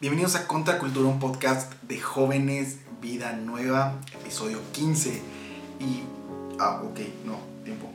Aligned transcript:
Bienvenidos 0.00 0.34
a 0.34 0.48
Contracultura, 0.48 1.06
un 1.06 1.20
podcast 1.20 1.72
de 1.84 2.00
jóvenes, 2.00 2.80
vida 3.00 3.32
nueva, 3.32 3.94
episodio 4.20 4.58
15. 4.72 5.22
Y. 5.78 6.02
Ah, 6.58 6.82
ok, 6.84 6.98
no, 7.24 7.38
tiempo. 7.62 7.88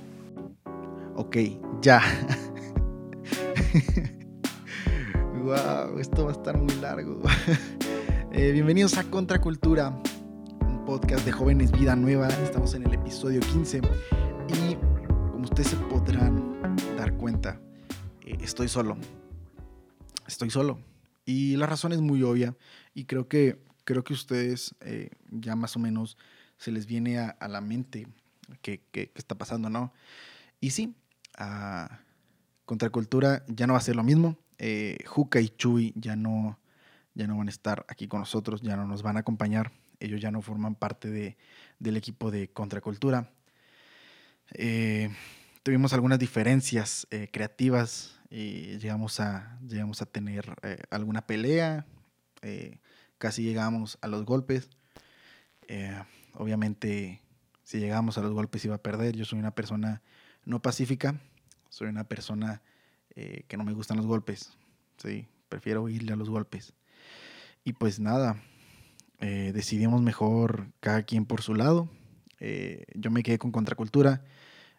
Ok, 1.16 1.36
ya. 1.82 2.02
wow, 5.44 6.00
esto 6.00 6.24
va 6.24 6.32
a 6.32 6.34
estar 6.34 6.58
muy 6.58 6.74
largo. 6.76 7.22
Eh, 8.32 8.52
bienvenidos 8.52 8.96
a 9.00 9.04
Contracultura, 9.04 9.90
un 10.62 10.86
podcast 10.86 11.26
de 11.26 11.32
jóvenes, 11.32 11.72
vida 11.72 11.96
nueva. 11.96 12.28
Estamos 12.28 12.76
en 12.76 12.84
el 12.84 12.94
episodio 12.94 13.42
15. 13.42 13.82
Y 14.48 14.76
como 15.32 15.46
ustedes 15.46 15.70
se 15.70 15.76
podrán 15.76 16.76
dar 16.96 17.18
cuenta, 17.18 17.60
eh, 18.24 18.38
estoy 18.40 18.68
solo. 18.68 18.98
Estoy 20.28 20.52
solo 20.52 20.78
y 21.30 21.58
la 21.58 21.68
razón 21.68 21.94
es 21.94 22.02
muy 22.02 22.24
obvia 22.24 22.56
y 22.96 23.06
creo 23.06 23.28
que, 23.28 23.62
creo 23.84 24.04
que 24.04 24.14
ustedes 24.14 24.74
eh, 24.80 25.12
ya 25.30 25.56
más 25.56 25.76
o 25.76 25.80
menos 25.80 26.18
se 26.58 26.72
les 26.72 26.88
viene 26.88 27.20
a, 27.20 27.48
la 27.48 27.62
mente 27.62 28.08
qué, 28.64 28.82
está 29.14 29.38
pasando, 29.38 29.70
¿no? 29.70 29.94
Y 30.60 30.72
sí, 30.72 30.96
a 31.38 32.00
Contracultura 32.66 33.46
ya 33.48 33.68
no 33.68 33.74
va 33.74 33.80
a 33.80 33.84
ser 33.84 33.96
lo 33.96 34.04
mismo. 34.04 34.40
Eh, 34.58 34.98
Juca 35.06 35.40
y 35.40 35.50
Chuy 35.50 35.94
ya 35.96 36.16
no, 36.16 36.60
ya 37.14 37.28
no 37.28 37.38
van 37.38 37.48
a 37.48 37.52
estar 37.52 37.86
aquí 37.88 38.08
con 38.08 38.22
nosotros, 38.22 38.64
ya 38.64 38.76
no 38.76 38.88
nos 38.88 39.04
van 39.04 39.18
a 39.18 39.20
acompañar. 39.20 39.72
Ellos 40.00 40.20
ya 40.20 40.32
no 40.32 40.42
forman 40.42 40.74
parte 40.74 41.12
de, 41.12 41.38
del 41.78 41.96
equipo 41.96 42.32
de 42.32 42.48
Contracultura. 42.48 43.32
Eh, 44.54 45.12
tuvimos 45.62 45.94
algunas 45.94 46.18
diferencias 46.18 47.08
creativas 47.32 48.19
y 48.30 48.78
llegamos 48.78 49.20
a, 49.20 49.58
llegamos 49.68 50.02
a 50.02 50.06
tener 50.06 50.56
eh, 50.62 50.84
alguna 50.92 51.26
pelea, 51.26 51.86
eh, 52.42 52.78
casi 53.18 53.44
llegamos 53.44 53.98
a 54.02 54.08
los 54.08 54.24
golpes. 54.24 54.70
Eh, 55.68 56.00
obviamente, 56.34 57.22
si 57.64 57.80
llegamos 57.80 58.18
a 58.18 58.22
los 58.22 58.32
golpes 58.32 58.66
iba 58.66 58.76
a 58.76 58.84
perder. 58.84 59.16
Yo 59.16 59.26
soy 59.26 59.40
una 59.40 59.56
persona 59.56 60.02
no 60.46 60.62
pacífica, 60.62 61.20
soy 61.70 61.88
una 61.88 62.04
persona 62.04 62.62
que 63.50 63.58
no 63.58 63.66
me 63.66 63.74
gustan 63.74 63.98
los 63.98 64.06
golpes. 64.06 64.54
Sí, 64.96 65.28
prefiero 65.50 65.90
irle 65.90 66.14
a 66.14 66.16
los 66.16 66.30
golpes. 66.30 66.74
Y 67.66 67.74
pues 67.74 68.00
nada, 68.00 68.42
decidimos 69.20 70.02
mejor 70.02 70.72
cada 70.80 71.04
quien 71.04 71.26
por 71.26 71.42
su 71.42 71.54
lado. 71.54 71.90
yo 72.96 73.12
me 73.12 73.22
quedé 73.22 73.38
con 73.38 73.52
Contracultura, 73.52 74.24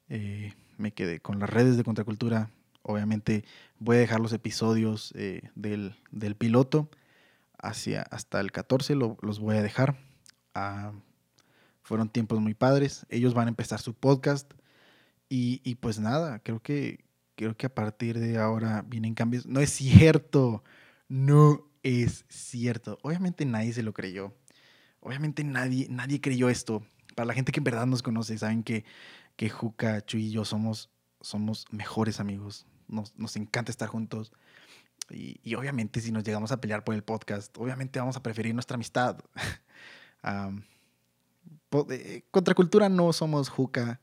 me 0.08 0.92
quedé 0.94 1.20
con 1.20 1.38
las 1.38 1.50
redes 1.50 1.76
de 1.76 1.84
Contracultura, 1.84 2.50
Obviamente 2.82 3.44
voy 3.78 3.96
a 3.96 4.00
dejar 4.00 4.20
los 4.20 4.32
episodios 4.32 5.12
eh, 5.16 5.50
del, 5.54 5.94
piloto 6.36 6.90
hacia, 7.58 8.02
hasta 8.02 8.40
el 8.40 8.52
14, 8.52 8.94
los 8.94 9.38
voy 9.38 9.56
a 9.56 9.62
dejar. 9.62 9.98
Ah, 10.54 10.92
fueron 11.82 12.08
tiempos 12.08 12.40
muy 12.40 12.54
padres. 12.54 13.06
Ellos 13.10 13.34
van 13.34 13.48
a 13.48 13.50
empezar 13.50 13.80
su 13.80 13.94
podcast. 13.94 14.52
Y, 15.32 15.76
pues 15.76 16.00
nada, 16.00 16.40
creo 16.40 16.60
que, 16.60 17.04
creo 17.36 17.56
que 17.56 17.66
a 17.66 17.74
partir 17.74 18.18
de 18.18 18.38
ahora 18.38 18.82
vienen 18.82 19.14
cambios. 19.14 19.46
No 19.46 19.60
es 19.60 19.70
cierto, 19.70 20.64
no 21.08 21.68
es 21.84 22.24
cierto. 22.28 22.98
Obviamente 23.02 23.44
nadie 23.44 23.72
se 23.72 23.84
lo 23.84 23.92
creyó. 23.92 24.34
Obviamente 24.98 25.44
nadie, 25.44 25.86
nadie 25.88 26.20
creyó 26.20 26.48
esto. 26.48 26.84
Para 27.14 27.26
la 27.26 27.34
gente 27.34 27.52
que 27.52 27.60
en 27.60 27.64
verdad 27.64 27.86
nos 27.86 28.02
conoce, 28.02 28.38
saben 28.38 28.64
que, 28.64 28.84
que 29.36 29.50
Juca, 29.50 30.04
Chuy 30.04 30.26
y 30.26 30.30
yo 30.32 30.44
somos, 30.44 30.90
somos 31.20 31.66
mejores 31.70 32.18
amigos 32.18 32.66
nos, 32.90 33.36
encanta 33.36 33.70
estar 33.70 33.88
juntos. 33.88 34.32
Y, 35.10 35.54
obviamente 35.54 36.00
si 36.00 36.12
nos 36.12 36.24
llegamos 36.24 36.52
a 36.52 36.60
pelear 36.60 36.84
por 36.84 36.94
el 36.94 37.02
podcast, 37.02 37.56
obviamente 37.58 37.98
vamos 37.98 38.16
a 38.16 38.22
preferir 38.22 38.54
nuestra 38.54 38.74
amistad. 38.74 39.18
Eh, 41.88 42.24
contracultura 42.32 42.88
no 42.88 43.12
somos 43.12 43.48
Juca, 43.48 44.00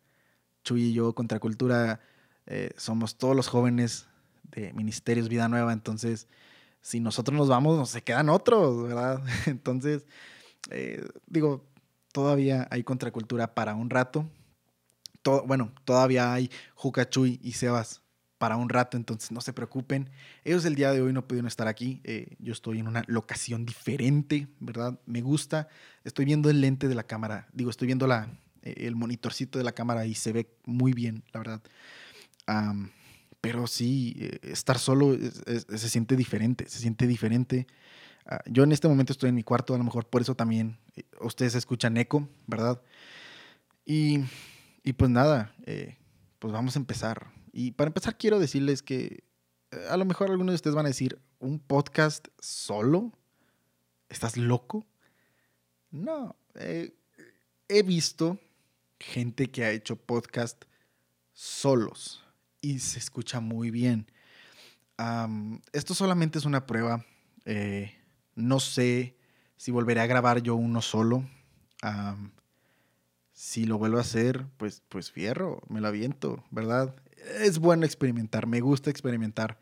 Chuy 0.63 0.83
y 0.83 0.93
yo. 0.93 1.13
Contracultura 1.13 1.99
eh, 2.45 2.71
somos 2.77 3.17
todos 3.17 3.35
los 3.35 3.49
jóvenes 3.49 4.07
de 4.55 4.71
Ministerios 4.71 5.27
Vida 5.27 5.49
Nueva. 5.49 5.73
Entonces, 5.73 6.29
si 6.79 7.01
nosotros 7.01 7.37
nos 7.37 7.49
vamos, 7.49 7.77
nos 7.77 7.89
se 7.89 8.01
quedan 8.03 8.29
otros, 8.29 8.83
¿verdad? 8.83 9.21
Entonces, 9.47 10.05
eh, 10.69 11.05
digo, 11.25 11.65
todavía 12.13 12.69
hay 12.71 12.85
contracultura 12.85 13.53
para 13.53 13.75
un 13.75 13.89
rato. 13.89 14.25
Todo, 15.21 15.43
bueno, 15.43 15.73
todavía 15.83 16.31
hay 16.31 16.49
Juca, 16.73 17.09
Chuy 17.09 17.37
y 17.43 17.51
Sebas 17.51 18.01
para 18.37 18.57
un 18.57 18.69
rato, 18.69 18.97
entonces 18.97 19.31
no 19.31 19.41
se 19.41 19.53
preocupen. 19.53 20.09
Ellos 20.43 20.65
el 20.65 20.75
día 20.75 20.91
de 20.91 21.01
hoy 21.01 21.13
no 21.13 21.27
pudieron 21.27 21.47
estar 21.47 21.67
aquí. 21.67 22.01
Eh, 22.03 22.35
yo 22.39 22.53
estoy 22.53 22.79
en 22.79 22.87
una 22.87 23.03
locación 23.07 23.65
diferente, 23.65 24.47
¿verdad? 24.59 24.99
Me 25.05 25.21
gusta. 25.21 25.67
Estoy 26.03 26.25
viendo 26.25 26.49
el 26.49 26.61
lente 26.61 26.87
de 26.87 26.95
la 26.95 27.03
cámara. 27.03 27.47
Digo, 27.53 27.69
estoy 27.69 27.87
viendo 27.87 28.05
la, 28.05 28.29
eh, 28.61 28.75
el 28.77 28.95
monitorcito 28.95 29.57
de 29.57 29.65
la 29.65 29.71
cámara 29.71 30.05
y 30.05 30.13
se 30.13 30.31
ve 30.31 30.49
muy 30.65 30.93
bien, 30.93 31.23
la 31.33 31.39
verdad. 31.39 31.61
pero 33.41 33.67
sí, 33.67 34.15
eh, 34.19 34.39
estar 34.43 34.77
solo 34.77 35.17
se 35.17 35.89
siente 35.89 36.15
diferente, 36.15 36.67
se 36.69 36.79
siente 36.79 37.07
diferente. 37.07 37.67
Ah, 38.25 38.41
yo 38.45 38.63
en 38.63 38.71
este 38.71 38.87
momento 38.87 39.13
estoy 39.13 39.29
en 39.29 39.35
mi 39.35 39.43
cuarto, 39.43 39.73
a 39.73 39.77
lo 39.77 39.83
mejor 39.83 40.05
por 40.07 40.21
eso 40.21 40.35
también 40.35 40.77
ustedes 41.21 41.55
escuchan 41.55 41.97
eco, 41.97 42.27
¿verdad? 42.45 42.81
Y, 43.85 44.19
y 44.83 44.93
pues 44.93 45.09
nada, 45.09 45.55
pues 46.39 46.53
vamos 46.53 46.75
a 46.75 46.79
empezar 46.79 47.36
y 47.57 47.71
para 47.71 47.87
empezar, 47.87 48.19
quiero 48.19 48.37
decirles 48.37 48.83
que 48.83 49.23
eh, 49.71 49.85
a 49.89 49.97
lo 49.97 50.05
mejor 50.05 50.29
algunos 50.29 50.51
de 50.51 50.57
ustedes 50.57 50.75
van 50.75 50.85
a 50.85 50.89
decir, 50.89 51.19
¿un 51.39 51.57
podcast 51.57 52.27
solo? 52.37 53.11
¿Estás 54.09 54.37
loco? 54.37 54.85
No, 55.89 56.35
eh, 56.53 56.93
he 57.67 57.81
visto 57.81 58.39
gente 58.99 59.49
que 59.49 59.65
ha 59.65 59.71
hecho 59.71 59.95
podcast 59.95 60.65
solos 61.33 62.23
y 62.61 62.77
se 62.77 62.99
escucha 62.99 63.39
muy 63.39 63.71
bien. 63.71 64.05
esto 65.73 65.95
solamente 65.95 66.37
es 66.37 66.45
una 66.45 66.67
prueba. 66.67 67.07
Eh, 67.45 67.91
no 68.35 68.59
sé 68.59 69.17
si 69.55 69.71
volveré 69.71 70.01
a 70.01 70.05
grabar 70.05 70.43
yo 70.43 70.55
uno 70.55 70.83
solo. 70.83 71.27
si 73.33 73.65
lo 73.65 73.79
vuelvo 73.79 73.97
a 73.97 74.01
hacer, 74.01 74.45
pues, 74.57 74.83
pues 74.89 75.11
fierro, 75.11 75.63
me 75.69 75.81
lo 75.81 75.87
aviento, 75.87 76.43
¿verdad? 76.51 76.95
Es 77.39 77.59
bueno 77.59 77.85
experimentar, 77.85 78.47
me 78.47 78.61
gusta 78.61 78.89
experimentar 78.89 79.59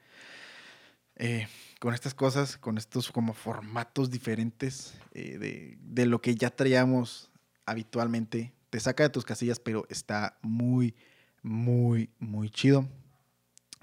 eh, 1.17 1.47
con 1.79 1.93
estas 1.93 2.13
cosas, 2.13 2.57
con 2.57 2.77
estos 2.77 3.11
como 3.11 3.33
formatos 3.33 4.09
diferentes 4.09 4.95
eh, 5.13 5.77
de, 5.79 6.05
lo 6.05 6.21
que 6.21 6.35
ya 6.35 6.49
traíamos 6.49 7.31
habitualmente. 7.65 8.53
Te 8.69 8.79
saca 8.79 9.03
de 9.03 9.09
tus 9.09 9.23
casillas, 9.23 9.59
pero 9.59 9.85
está 9.89 10.37
muy, 10.41 10.95
muy, 11.41 12.09
muy 12.19 12.49
chido. 12.49 12.87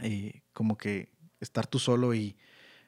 Eh, 0.00 0.42
como 0.52 0.76
que 0.76 1.08
estar 1.40 1.66
tú 1.66 1.78
solo 1.78 2.14
y, 2.14 2.36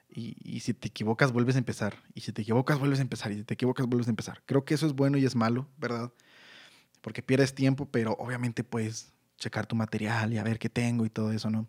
y, 0.08 0.60
si 0.60 0.74
te 0.74 0.88
equivocas 0.88 1.32
vuelves 1.32 1.56
a 1.56 1.58
empezar. 1.58 1.96
Y 2.14 2.20
si 2.20 2.32
te 2.32 2.42
equivocas 2.42 2.78
vuelves 2.78 2.98
a 2.98 3.02
empezar. 3.02 3.32
Y 3.32 3.36
si 3.36 3.44
te 3.44 3.54
equivocas 3.54 3.86
vuelves 3.86 4.08
a 4.08 4.10
empezar. 4.10 4.42
Creo 4.44 4.64
que 4.64 4.74
eso 4.74 4.86
es 4.86 4.92
bueno 4.92 5.16
y 5.16 5.24
es 5.24 5.36
malo, 5.36 5.68
¿verdad? 5.78 6.12
Porque 7.00 7.22
pierdes 7.22 7.54
tiempo, 7.54 7.86
pero 7.90 8.12
obviamente 8.18 8.62
puedes 8.64 9.13
checar 9.44 9.66
tu 9.66 9.76
material 9.76 10.32
y 10.32 10.38
a 10.38 10.42
ver 10.42 10.58
qué 10.58 10.70
tengo 10.70 11.04
y 11.04 11.10
todo 11.10 11.32
eso, 11.32 11.50
¿no? 11.50 11.68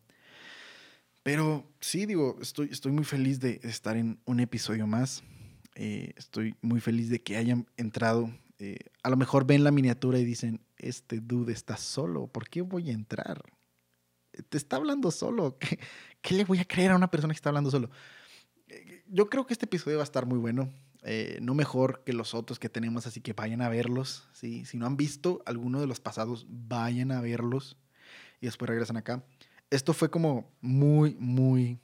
Pero 1.24 1.68
sí, 1.82 2.06
digo, 2.06 2.38
estoy, 2.42 2.70
estoy 2.72 2.92
muy 2.92 3.04
feliz 3.04 3.40
de 3.40 3.60
estar 3.64 3.98
en 3.98 4.20
un 4.26 4.40
episodio 4.40 4.88
más. 4.88 5.24
Eh, 5.76 6.14
estoy 6.16 6.56
muy 6.62 6.80
feliz 6.80 7.10
de 7.10 7.22
que 7.22 7.36
hayan 7.36 7.66
entrado. 7.78 8.30
Eh, 8.60 8.78
a 9.04 9.10
lo 9.10 9.18
mejor 9.18 9.46
ven 9.46 9.64
la 9.64 9.72
miniatura 9.72 10.20
y 10.20 10.24
dicen, 10.24 10.62
este 10.78 11.20
dude 11.20 11.52
está 11.52 11.78
solo, 11.78 12.28
¿por 12.28 12.48
qué 12.48 12.62
voy 12.62 12.90
a 12.90 12.94
entrar? 12.94 13.42
Te 14.50 14.58
está 14.58 14.78
hablando 14.78 15.12
solo. 15.12 15.58
¿Qué, 15.60 15.80
¿Qué, 16.22 16.36
le 16.36 16.46
voy 16.46 16.60
a 16.60 16.66
creer 16.66 16.92
a 16.92 16.96
una 16.96 17.12
persona 17.12 17.34
que 17.34 17.38
está 17.38 17.50
hablando 17.50 17.72
solo? 17.72 17.90
Eh, 18.68 19.04
yo 19.08 19.30
creo 19.30 19.46
que 19.46 19.54
este 19.54 19.66
episodio 19.66 19.98
va 19.98 20.04
a 20.04 20.12
estar 20.12 20.26
muy 20.26 20.38
bueno. 20.38 20.70
Eh, 21.08 21.38
no 21.40 21.54
mejor 21.54 22.04
que 22.04 22.14
los 22.14 22.34
otros 22.34 22.58
que 22.58 22.68
tenemos, 22.68 23.06
así 23.06 23.22
que 23.22 23.34
vayan 23.34 23.62
a 23.62 23.70
verlos. 23.70 24.28
¿sí? 24.34 24.66
Si 24.66 24.76
no 24.76 24.88
han 24.88 24.98
visto 24.98 25.44
alguno 25.46 25.80
de 25.80 25.86
los 25.86 26.00
pasados, 26.00 26.48
vayan 26.50 27.12
a 27.12 27.22
verlos 27.22 27.78
y 28.42 28.48
después 28.48 28.68
regresan 28.68 28.98
acá. 28.98 29.24
Esto 29.70 29.94
fue 29.94 30.10
como 30.10 30.52
muy, 30.62 31.16
muy 31.20 31.80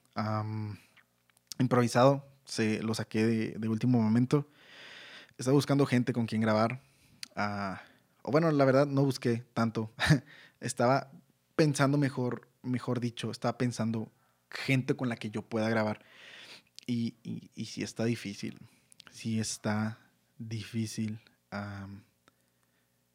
improvisado. 1.60 2.26
Se 2.46 2.82
lo 2.82 2.96
saqué 2.96 3.26
de, 3.26 3.70
último 3.70 4.02
momento. 4.02 4.48
Estaba 5.38 5.54
buscando 5.54 5.86
gente 5.86 6.14
con 6.14 6.26
quien 6.26 6.42
grabar. 6.42 6.82
Ah, 7.36 7.80
o 8.24 8.32
bueno, 8.32 8.52
la 8.52 8.66
verdad 8.66 8.88
no 8.88 9.04
busqué 9.06 9.44
tanto. 9.54 9.92
estaba 10.60 11.12
pensando 11.56 12.00
mejor, 12.00 12.50
mejor 12.64 13.00
dicho, 13.00 13.30
estaba 13.30 13.60
pensando 13.60 14.12
gente 14.50 14.96
con 14.96 15.10
la 15.10 15.16
que 15.16 15.30
yo 15.30 15.44
pueda 15.44 15.70
grabar. 15.70 16.04
Y, 16.88 17.16
y, 17.24 17.52
y 17.54 17.66
sí 17.66 17.84
está 17.84 18.04
difícil 18.04 18.60
sí 19.12 19.40
está 19.40 20.00
difícil. 20.38 21.20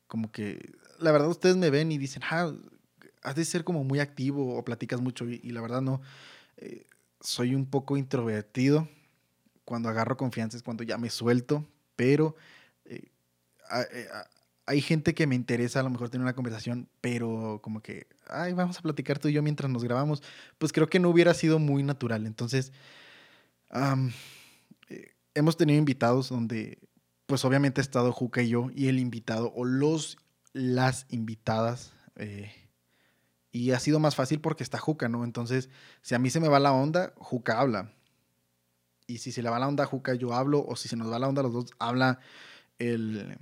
como 0.06 0.30
que, 0.30 0.72
la 1.00 1.10
verdad, 1.10 1.28
ustedes 1.28 1.56
me 1.56 1.70
ven 1.70 1.90
y 1.90 1.98
dicen, 1.98 2.22
ah, 2.30 2.52
has 3.22 3.34
de 3.34 3.44
ser 3.44 3.64
como 3.64 3.82
muy 3.82 3.98
activo 3.98 4.56
o 4.56 4.64
platicas 4.64 5.00
mucho. 5.00 5.28
Y, 5.28 5.50
la 5.50 5.60
verdad, 5.60 5.82
no. 5.82 6.00
Eh, 6.58 6.86
soy 7.20 7.54
un 7.54 7.66
poco 7.66 7.96
introvertido. 7.96 8.88
cuando 9.64 9.88
agarro 9.88 10.16
confianza 10.16 10.56
es 10.56 10.62
cuando 10.62 10.84
ya 10.84 10.96
me 10.96 11.10
suelto, 11.10 11.66
pero 11.96 12.36
eh, 12.84 13.08
eh, 13.92 14.08
hay 14.64 14.80
gente 14.80 15.12
que 15.12 15.26
me 15.26 15.34
interesa 15.34 15.80
a 15.80 15.82
lo 15.82 15.90
mejor 15.90 16.08
tener 16.08 16.22
una 16.22 16.34
conversación, 16.34 16.88
pero 17.00 17.60
como 17.62 17.80
que, 17.82 18.06
ay, 18.28 18.52
vamos 18.52 18.78
a 18.78 18.82
platicar 18.82 19.18
tú 19.18 19.26
y 19.26 19.32
yo 19.32 19.42
mientras 19.42 19.68
nos 19.70 19.82
grabamos, 19.82 20.22
pues 20.58 20.72
creo 20.72 20.88
que 20.88 21.00
no 21.00 21.08
hubiera 21.10 21.34
sido 21.34 21.58
muy 21.58 21.82
natural. 21.82 22.26
Entonces, 22.26 22.72
hemos 25.36 25.56
tenido 25.56 25.78
invitados 25.78 26.28
donde, 26.28 26.78
pues 27.26 27.44
obviamente 27.44 27.80
ha 27.80 27.82
estado 27.82 28.12
Juca 28.12 28.42
y 28.42 28.48
yo, 28.48 28.70
y 28.74 28.88
el 28.88 28.98
invitado, 28.98 29.52
o 29.54 29.64
los, 29.64 30.18
las 30.52 31.06
invitadas, 31.10 31.92
y 33.52 33.70
ha 33.70 33.80
sido 33.80 34.00
más 34.00 34.14
fácil 34.14 34.40
porque 34.40 34.62
está 34.62 34.78
Juca, 34.78 35.08
¿no? 35.08 35.24
Entonces, 35.24 35.70
si 36.02 36.14
a 36.14 36.18
mí 36.18 36.28
se 36.28 36.40
me 36.40 36.48
va 36.48 36.58
la 36.58 36.72
onda, 36.72 37.14
Juca 37.16 37.58
habla. 37.58 37.90
Y 39.06 39.18
si 39.18 39.32
se 39.32 39.42
le 39.42 39.48
va 39.48 39.58
la 39.58 39.68
onda 39.68 39.84
a 39.84 39.86
Juca, 39.86 40.14
yo 40.14 40.34
hablo. 40.34 40.64
O 40.66 40.76
si 40.76 40.88
se 40.88 40.96
nos 40.96 41.10
va 41.10 41.18
la 41.18 41.28
onda 41.28 41.42
los 41.42 41.52
dos, 41.52 41.70
habla 41.78 42.18
el. 42.78 43.38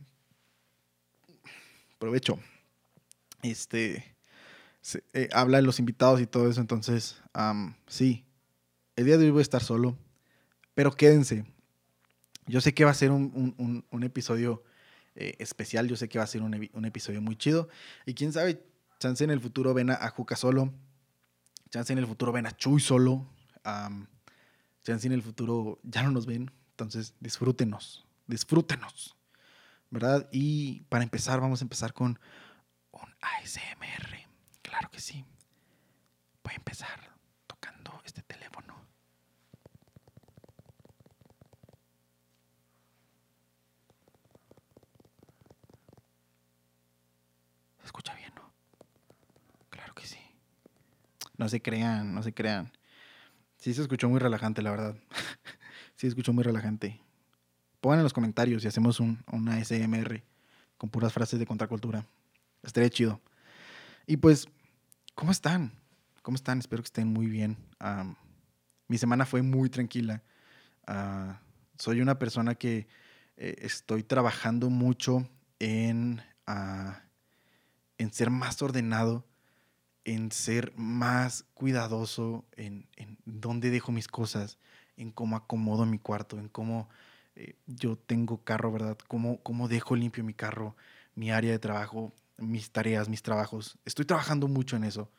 Provecho. 1.99 2.39
Este. 3.43 4.17
Eh, 5.15 5.29
habla 5.33 5.57
de 5.57 5.63
los 5.63 5.81
invitados 5.81 6.21
y 6.21 6.27
todo 6.27 6.49
eso. 6.49 6.61
Entonces, 6.61 7.21
sí. 7.89 8.25
El 8.95 9.07
día 9.07 9.19
de 9.19 9.25
hoy 9.25 9.31
voy 9.31 9.41
a 9.41 9.43
estar 9.43 9.63
solo. 9.63 9.97
Pero 10.75 10.93
quédense. 10.93 11.45
Yo 12.47 12.61
sé 12.61 12.75
que 12.75 12.85
va 12.85 12.91
a 12.91 12.95
ser 12.95 13.11
un, 13.11 13.85
episodio 14.03 14.63
eh, 15.15 15.37
especial. 15.39 15.89
Yo 15.89 15.97
sé 15.97 16.09
que 16.09 16.19
va 16.19 16.25
a 16.25 16.29
ser 16.29 16.43
un, 16.43 16.85
episodio 16.85 17.21
muy 17.21 17.37
chido. 17.37 17.69
Y 18.07 18.15
quién 18.15 18.33
sabe, 18.33 18.63
chance 18.99 19.25
en 19.25 19.31
el 19.31 19.41
futuro 19.41 19.75
ven 19.75 19.91
a, 19.91 20.09
Juca 20.11 20.37
solo. 20.37 20.73
Chance 21.71 21.93
en 21.93 21.99
el 21.99 22.07
futuro 22.07 22.33
ven 22.33 22.47
a 22.47 22.57
Chuy 22.57 22.81
solo 22.81 23.27
si 24.85 25.07
en 25.07 25.13
el 25.13 25.23
futuro 25.23 25.81
ya 25.83 26.03
no 26.03 26.11
nos 26.11 26.27
ven. 26.27 26.51
Entonces, 26.71 27.15
disfrútenos, 27.21 28.07
disfrútenos, 28.27 29.17
¿verdad? 29.91 30.29
Y 30.33 30.81
para 30.89 31.05
empezar, 31.05 31.41
vamos 31.41 31.63
a 31.63 31.65
empezar 31.65 31.95
con 31.95 32.19
un 32.91 33.15
ASMR. 33.21 34.29
Claro 34.63 34.91
que 34.91 35.01
sí. 35.01 35.25
Voy 36.43 36.53
a 36.53 36.57
empezar 36.57 37.17
tocando 37.47 38.03
este 38.05 38.23
teléfono. 38.23 38.75
¿Se 47.79 47.87
escucha 47.87 48.15
bien, 48.15 48.35
no? 48.35 48.53
Claro 49.71 49.95
que 49.95 50.07
sí. 50.07 50.19
No 51.37 51.49
se 51.49 51.61
crean, 51.61 52.15
no 52.15 52.23
se 52.23 52.33
crean. 52.33 52.73
Sí, 53.57 53.75
se 53.75 53.83
escuchó 53.83 54.09
muy 54.09 54.21
relajante, 54.21 54.63
la 54.63 54.71
verdad. 54.71 54.97
sí, 55.97 56.03
se 56.03 56.09
escuchó 56.09 56.33
muy 56.33 56.45
relajante. 56.45 57.01
Pongan 57.81 58.01
en 58.01 58.05
los 58.05 58.13
comentarios 58.13 58.63
si 58.63 58.69
hacemos 58.69 59.01
un, 59.01 59.23
una 59.31 59.63
SMR 59.63 60.23
con 60.77 60.91
puras 60.91 61.13
frases 61.13 61.39
de 61.39 61.47
contracultura. 61.47 62.07
Estaría 62.63 62.91
chido. 62.91 63.21
Y 64.07 64.17
pues, 64.17 64.49
¿cómo 65.15 65.33
están? 65.33 65.73
¿Cómo 66.23 66.37
están? 66.37 66.59
Espero 66.59 66.83
que 66.83 66.89
estén 66.89 67.09
muy 67.09 67.27
bien. 67.27 67.57
mi 68.89 68.99
semana 68.99 69.27
fue 69.27 69.43
muy 69.43 69.69
tranquila. 69.71 70.23
Ah, 70.87 71.41
soy 71.79 72.01
una 72.01 72.19
persona 72.19 72.55
que 72.55 72.87
eh, 73.37 73.57
estoy 73.63 74.03
trabajando 74.03 74.71
mucho 74.71 75.29
en, 75.59 76.23
ah, 76.47 77.03
en 77.99 78.13
ser 78.13 78.31
más 78.31 78.63
ordenado 78.63 79.27
en 80.05 80.31
ser 80.33 80.73
más 80.77 81.45
cuidadoso 81.55 82.45
en, 82.57 82.87
en 82.97 83.19
dónde 83.25 83.71
dejo 83.71 83.93
mis 83.93 84.09
cosas, 84.09 84.59
en 84.97 85.11
cómo 85.11 85.37
acomodo 85.37 85.87
mi 85.87 85.99
cuarto, 85.99 86.39
en 86.39 86.49
cómo 86.49 86.89
eh, 87.37 87.57
yo 87.67 87.97
tengo 87.97 88.43
carro, 88.45 88.71
¿verdad? 88.71 88.99
Cómo, 89.09 89.43
cómo 89.43 89.69
dejo 89.69 89.97
limpio 89.97 90.23
mi 90.23 90.35
carro, 90.35 90.77
mi 91.15 91.31
área 91.31 91.53
de 91.53 91.59
trabajo, 91.59 92.13
mis 92.37 92.71
tareas, 92.71 93.09
mis 93.09 93.23
trabajos. 93.23 93.79
Estoy 93.85 94.05
trabajando 94.05 94.49
mucho 94.49 94.77
en 94.77 94.85
eso. 94.85 95.11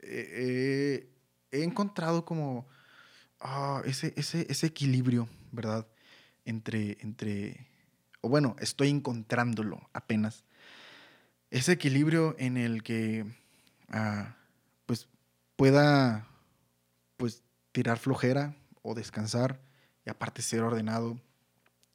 he 0.00 1.08
encontrado 1.52 2.24
como 2.24 2.66
ah, 3.40 3.82
ese, 3.84 4.12
ese, 4.16 4.46
ese 4.48 4.66
equilibrio, 4.66 5.28
¿verdad? 5.52 5.86
Entre, 6.44 6.98
entre, 7.00 7.68
o 8.20 8.28
bueno, 8.28 8.56
estoy 8.58 8.88
encontrándolo 8.90 9.88
apenas 9.92 10.44
ese 11.54 11.70
equilibrio 11.70 12.34
en 12.40 12.56
el 12.56 12.82
que 12.82 13.24
ah, 13.88 14.34
pues 14.86 15.06
pueda 15.54 16.26
pues 17.16 17.44
tirar 17.70 17.96
flojera 17.96 18.56
o 18.82 18.96
descansar 18.96 19.60
y 20.04 20.10
aparte 20.10 20.42
ser 20.42 20.62
ordenado. 20.62 21.16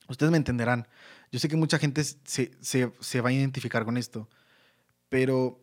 Ustedes 0.07 0.31
me 0.31 0.37
entenderán. 0.37 0.87
Yo 1.29 1.39
sé 1.39 1.49
que 1.49 1.57
mucha 1.57 1.77
gente 1.77 2.05
se, 2.05 2.51
se 2.61 3.21
va 3.21 3.29
a 3.29 3.33
identificar 3.33 3.83
con 3.83 3.97
esto, 3.97 4.29
pero 5.09 5.61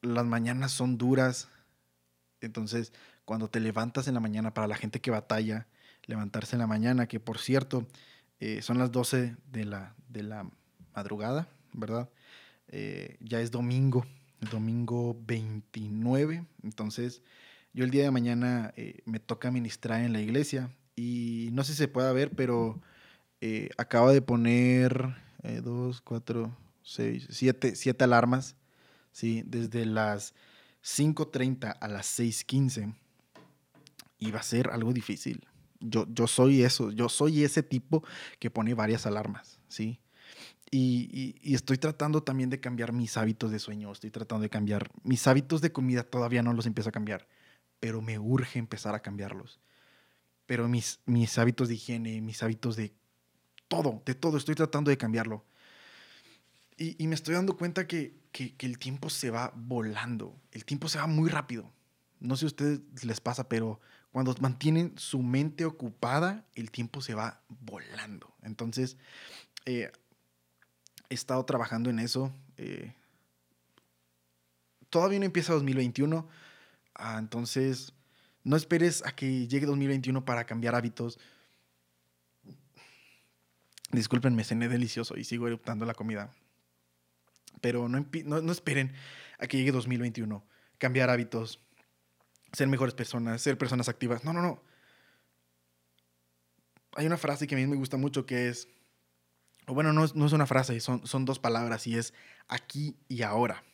las 0.00 0.24
mañanas 0.24 0.72
son 0.72 0.96
duras. 0.96 1.48
Entonces, 2.40 2.94
cuando 3.26 3.50
te 3.50 3.60
levantas 3.60 4.08
en 4.08 4.14
la 4.14 4.20
mañana, 4.20 4.54
para 4.54 4.66
la 4.66 4.76
gente 4.76 5.02
que 5.02 5.10
batalla, 5.10 5.66
levantarse 6.06 6.56
en 6.56 6.60
la 6.60 6.66
mañana, 6.66 7.06
que 7.06 7.20
por 7.20 7.38
cierto, 7.38 7.86
eh, 8.40 8.62
son 8.62 8.78
las 8.78 8.90
12 8.90 9.36
de 9.52 9.64
la, 9.66 9.94
de 10.08 10.22
la 10.22 10.50
madrugada, 10.94 11.48
¿verdad? 11.74 12.08
Eh, 12.68 13.16
ya 13.20 13.40
es 13.40 13.50
domingo, 13.50 14.06
domingo 14.50 15.16
29. 15.26 16.46
Entonces, 16.62 17.22
yo 17.72 17.84
el 17.84 17.90
día 17.90 18.04
de 18.04 18.10
mañana 18.10 18.72
eh, 18.76 19.00
me 19.04 19.20
toca 19.20 19.50
ministrar 19.50 20.02
en 20.02 20.12
la 20.12 20.20
iglesia 20.20 20.70
y 20.96 21.50
no 21.52 21.64
sé 21.64 21.72
si 21.72 21.78
se 21.78 21.88
puede 21.88 22.12
ver, 22.12 22.30
pero 22.30 22.80
eh, 23.40 23.70
acabo 23.76 24.10
de 24.10 24.22
poner 24.22 25.16
dos, 25.62 26.00
cuatro, 26.00 26.56
seis, 26.82 27.26
siete, 27.30 27.74
siete 27.74 28.04
alarmas, 28.04 28.54
¿sí? 29.10 29.42
Desde 29.44 29.84
las 29.86 30.34
5.30 30.82 31.76
a 31.80 31.88
las 31.88 32.18
6.15. 32.18 32.94
Y 34.18 34.30
va 34.30 34.40
a 34.40 34.44
ser 34.44 34.70
algo 34.70 34.92
difícil. 34.92 35.46
Yo, 35.80 36.06
yo 36.08 36.26
soy 36.26 36.62
eso, 36.62 36.92
yo 36.92 37.08
soy 37.08 37.42
ese 37.42 37.62
tipo 37.62 38.04
que 38.38 38.50
pone 38.50 38.74
varias 38.74 39.06
alarmas, 39.06 39.58
¿sí? 39.68 39.98
Y, 40.74 41.54
estoy 41.54 41.76
tratando 41.76 42.22
también 42.22 42.48
de 42.48 42.58
cambiar 42.58 42.94
mis 42.94 43.18
hábitos 43.18 43.50
de 43.50 43.58
sueño, 43.58 43.92
estoy 43.92 44.10
tratando 44.10 44.42
de 44.42 44.48
cambiar 44.48 44.90
mis 45.02 45.26
hábitos 45.26 45.60
de 45.60 45.70
comida, 45.70 46.02
todavía 46.02 46.42
no 46.42 46.54
los 46.54 46.64
empiezo 46.64 46.88
a 46.88 46.92
cambiar, 46.92 47.28
pero 47.78 48.00
me 48.00 48.18
urge 48.18 48.58
empezar 48.58 48.94
a 48.94 49.00
cambiarlos. 49.00 49.60
Pero 50.46 50.68
mis, 50.68 51.00
mis 51.04 51.36
hábitos 51.36 51.68
de 51.68 51.74
higiene, 51.74 52.22
mis 52.22 52.42
hábitos 52.42 52.76
de 52.76 52.94
todo, 53.68 54.02
de 54.06 54.14
todo, 54.14 54.38
estoy 54.38 54.54
tratando 54.54 54.90
de 54.90 54.96
cambiarlo. 54.96 55.44
Y, 56.78 57.06
me 57.06 57.14
estoy 57.14 57.34
dando 57.34 57.54
cuenta 57.58 57.86
que, 57.86 58.16
que, 58.32 58.56
el 58.60 58.78
tiempo 58.78 59.10
se 59.10 59.28
va 59.28 59.52
volando, 59.54 60.40
el 60.52 60.64
tiempo 60.64 60.88
se 60.88 60.98
va 60.98 61.06
muy 61.06 61.28
rápido. 61.28 61.70
No 62.18 62.34
sé 62.34 62.40
si 62.40 62.44
a 62.46 62.48
ustedes 62.48 63.04
les 63.04 63.20
pasa, 63.20 63.46
pero 63.46 63.78
cuando 64.10 64.34
mantienen 64.40 64.94
su 64.96 65.22
mente 65.22 65.66
ocupada, 65.66 66.46
el 66.54 66.70
tiempo 66.70 67.02
se 67.02 67.14
va 67.14 67.42
volando. 67.48 68.34
Entonces, 68.42 68.96
eh, 69.66 69.92
he 71.12 71.14
estado 71.14 71.44
trabajando 71.44 71.90
en 71.90 71.98
eso. 71.98 72.34
Eh, 72.56 72.94
todavía 74.90 75.18
no 75.18 75.24
empieza 75.24 75.52
2021, 75.52 76.28
ah, 76.94 77.16
entonces 77.18 77.92
no 78.44 78.56
esperes 78.56 79.04
a 79.06 79.14
que 79.14 79.46
llegue 79.46 79.66
2021 79.66 80.24
para 80.24 80.44
cambiar 80.44 80.74
hábitos. 80.74 81.18
Disculpen, 83.90 84.34
me 84.34 84.44
cené 84.44 84.68
delicioso 84.68 85.16
y 85.16 85.24
sigo 85.24 85.46
eruptando 85.46 85.84
la 85.84 85.94
comida. 85.94 86.32
Pero 87.60 87.88
no, 87.88 88.04
no, 88.24 88.52
esperen 88.52 88.92
a 89.38 89.46
que 89.46 89.58
llegue 89.58 89.70
2021. 89.70 90.44
Cambiar 90.78 91.10
hábitos, 91.10 91.60
ser 92.52 92.68
mejores 92.68 92.94
personas, 92.94 93.40
ser 93.40 93.56
personas 93.58 93.88
activas. 93.88 94.24
No, 94.24 94.32
no, 94.32 94.42
no. 94.42 94.62
Hay 96.94 97.06
una 97.06 97.16
frase 97.16 97.46
que 97.46 97.54
a 97.54 97.58
mí 97.58 97.66
me 97.66 97.76
gusta 97.76 97.96
mucho 97.96 98.26
que 98.26 98.48
es, 98.48 98.68
o 99.66 99.74
bueno, 99.74 99.92
no 99.92 100.04
es, 100.04 100.14
una 100.14 100.46
frase, 100.46 100.78
son, 100.80 101.06
son 101.06 101.24
dos 101.24 101.38
palabras 101.38 101.86
y 101.86 101.96
es 101.96 102.14
aquí 102.48 102.96
y 103.08 103.22
ahora. 103.22 103.64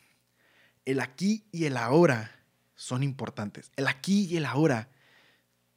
El 0.84 1.00
aquí 1.00 1.46
y 1.52 1.64
el 1.64 1.76
ahora 1.76 2.32
son 2.74 3.02
importantes. 3.02 3.70
El 3.76 3.86
aquí 3.86 4.26
y 4.26 4.36
el 4.36 4.46
ahora 4.46 4.90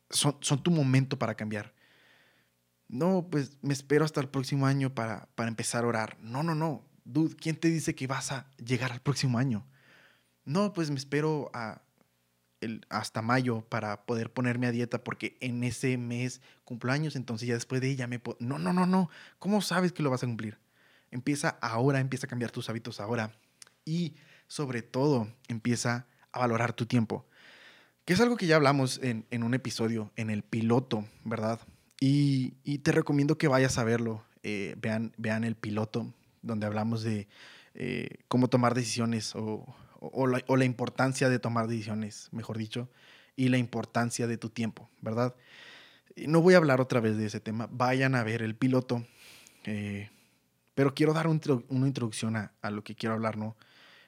son, 0.09 0.37
son 0.41 0.63
tu 0.63 0.71
momento 0.71 1.17
para 1.17 1.35
cambiar. 1.35 1.73
No, 2.87 3.27
pues 3.31 3.57
me 3.61 3.73
espero 3.73 4.03
hasta 4.03 4.19
el 4.19 4.27
próximo 4.27 4.65
año 4.65 4.93
para, 4.93 5.29
para 5.35 5.49
empezar 5.49 5.85
a 5.85 5.87
orar. 5.87 6.17
No, 6.19 6.43
no, 6.43 6.55
no. 6.55 6.85
Dude, 7.05 7.35
¿quién 7.35 7.55
te 7.55 7.69
dice 7.69 7.95
que 7.95 8.07
vas 8.07 8.31
a 8.31 8.49
llegar 8.57 8.91
al 8.91 9.01
próximo 9.01 9.37
año? 9.37 9.65
No, 10.43 10.73
pues 10.73 10.89
me 10.89 10.97
espero 10.97 11.49
a 11.53 11.81
hasta 12.89 13.21
mayo 13.21 13.61
para 13.69 14.05
poder 14.05 14.31
ponerme 14.31 14.67
a 14.67 14.71
dieta 14.71 15.03
porque 15.03 15.37
en 15.41 15.63
ese 15.63 15.97
mes 15.97 16.41
cumplo 16.63 16.91
años, 16.91 17.15
entonces 17.15 17.47
ya 17.47 17.55
después 17.55 17.81
de 17.81 17.89
ella 17.89 18.07
me 18.07 18.19
puedo... 18.19 18.37
No, 18.39 18.59
no, 18.59 18.73
no, 18.73 18.85
no. 18.85 19.09
¿Cómo 19.39 19.61
sabes 19.61 19.91
que 19.91 20.03
lo 20.03 20.09
vas 20.09 20.23
a 20.23 20.27
cumplir? 20.27 20.57
Empieza 21.09 21.57
ahora, 21.61 21.99
empieza 21.99 22.27
a 22.27 22.29
cambiar 22.29 22.51
tus 22.51 22.69
hábitos 22.69 22.99
ahora 22.99 23.33
y 23.85 24.15
sobre 24.47 24.81
todo 24.81 25.27
empieza 25.47 26.07
a 26.31 26.39
valorar 26.39 26.73
tu 26.73 26.85
tiempo. 26.85 27.25
Que 28.05 28.13
es 28.13 28.19
algo 28.19 28.37
que 28.37 28.47
ya 28.47 28.55
hablamos 28.55 28.99
en, 29.03 29.25
un 29.43 29.53
episodio, 29.53 30.11
en 30.15 30.29
el 30.29 30.43
piloto, 30.43 31.05
¿verdad? 31.23 31.59
Y, 31.99 32.51
te 32.79 32.91
recomiendo 32.91 33.37
que 33.37 33.47
vayas 33.47 33.77
a 33.77 33.83
verlo. 33.83 34.23
Eh, 34.43 34.75
vean, 34.81 35.13
vean 35.17 35.43
el 35.43 35.55
piloto, 35.55 36.11
donde 36.41 36.65
hablamos 36.65 37.03
de 37.03 37.27
eh, 37.75 38.23
cómo 38.27 38.49
tomar 38.49 38.73
decisiones 38.73 39.35
o, 39.35 39.75
o 40.01 40.57
la 40.57 40.65
importancia 40.65 41.29
de 41.29 41.39
tomar 41.39 41.67
decisiones, 41.67 42.27
mejor 42.31 42.57
dicho, 42.57 42.89
y 43.35 43.49
la 43.49 43.57
importancia 43.57 44.27
de 44.27 44.37
tu 44.37 44.49
tiempo, 44.49 44.89
¿verdad? 45.01 45.35
No 46.15 46.41
voy 46.41 46.53
a 46.53 46.57
hablar 46.57 46.81
otra 46.81 46.99
vez 46.99 47.17
de 47.17 47.25
ese 47.25 47.39
tema. 47.39 47.67
Vayan 47.71 48.15
a 48.15 48.23
ver 48.23 48.41
el 48.41 48.55
piloto. 48.55 49.05
Eh, 49.63 50.09
pero 50.73 50.93
quiero 50.93 51.13
dar 51.13 51.27
una 51.27 51.87
introducción 51.87 52.35
a, 52.35 52.51
lo 52.69 52.83
que 52.83 52.95
quiero 52.95 53.15
hablar, 53.15 53.37
¿no? 53.37 53.55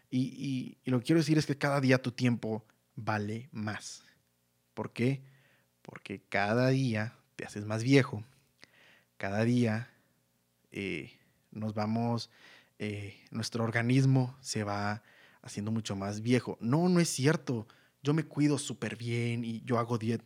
Y, 0.10 0.78
lo 0.86 1.00
que 1.00 1.06
quiero 1.06 1.20
decir 1.20 1.38
es 1.38 1.46
que 1.46 1.58
cada 1.58 1.82
día 1.82 2.02
tu 2.02 2.12
tiempo 2.12 2.66
vale 2.96 3.50
más. 3.52 4.06
¿Por 4.74 4.94
qué? 4.94 5.24
Porque 5.82 6.22
cada 6.30 6.70
día 6.70 7.16
te 7.36 7.46
haces 7.46 7.66
más 7.66 7.84
viejo. 7.84 8.24
Cada 9.18 9.44
día 9.44 9.90
eh, 10.72 11.14
nos 11.52 11.74
vamos, 11.74 12.30
eh, 12.80 13.20
nuestro 13.32 13.64
organismo 13.64 14.38
se 14.42 14.64
va 14.64 15.04
haciendo 15.44 15.72
mucho 15.72 15.96
más 15.96 16.22
viejo. 16.22 16.58
No, 16.60 16.90
no 16.90 17.00
es 17.00 17.10
cierto. 17.10 17.68
Yo 18.02 18.14
me 18.14 18.24
cuido 18.24 18.58
súper 18.58 18.98
bien 18.98 19.46
y 19.46 19.62
yo 19.64 19.78
hago 19.78 19.98
dieta 19.98 20.26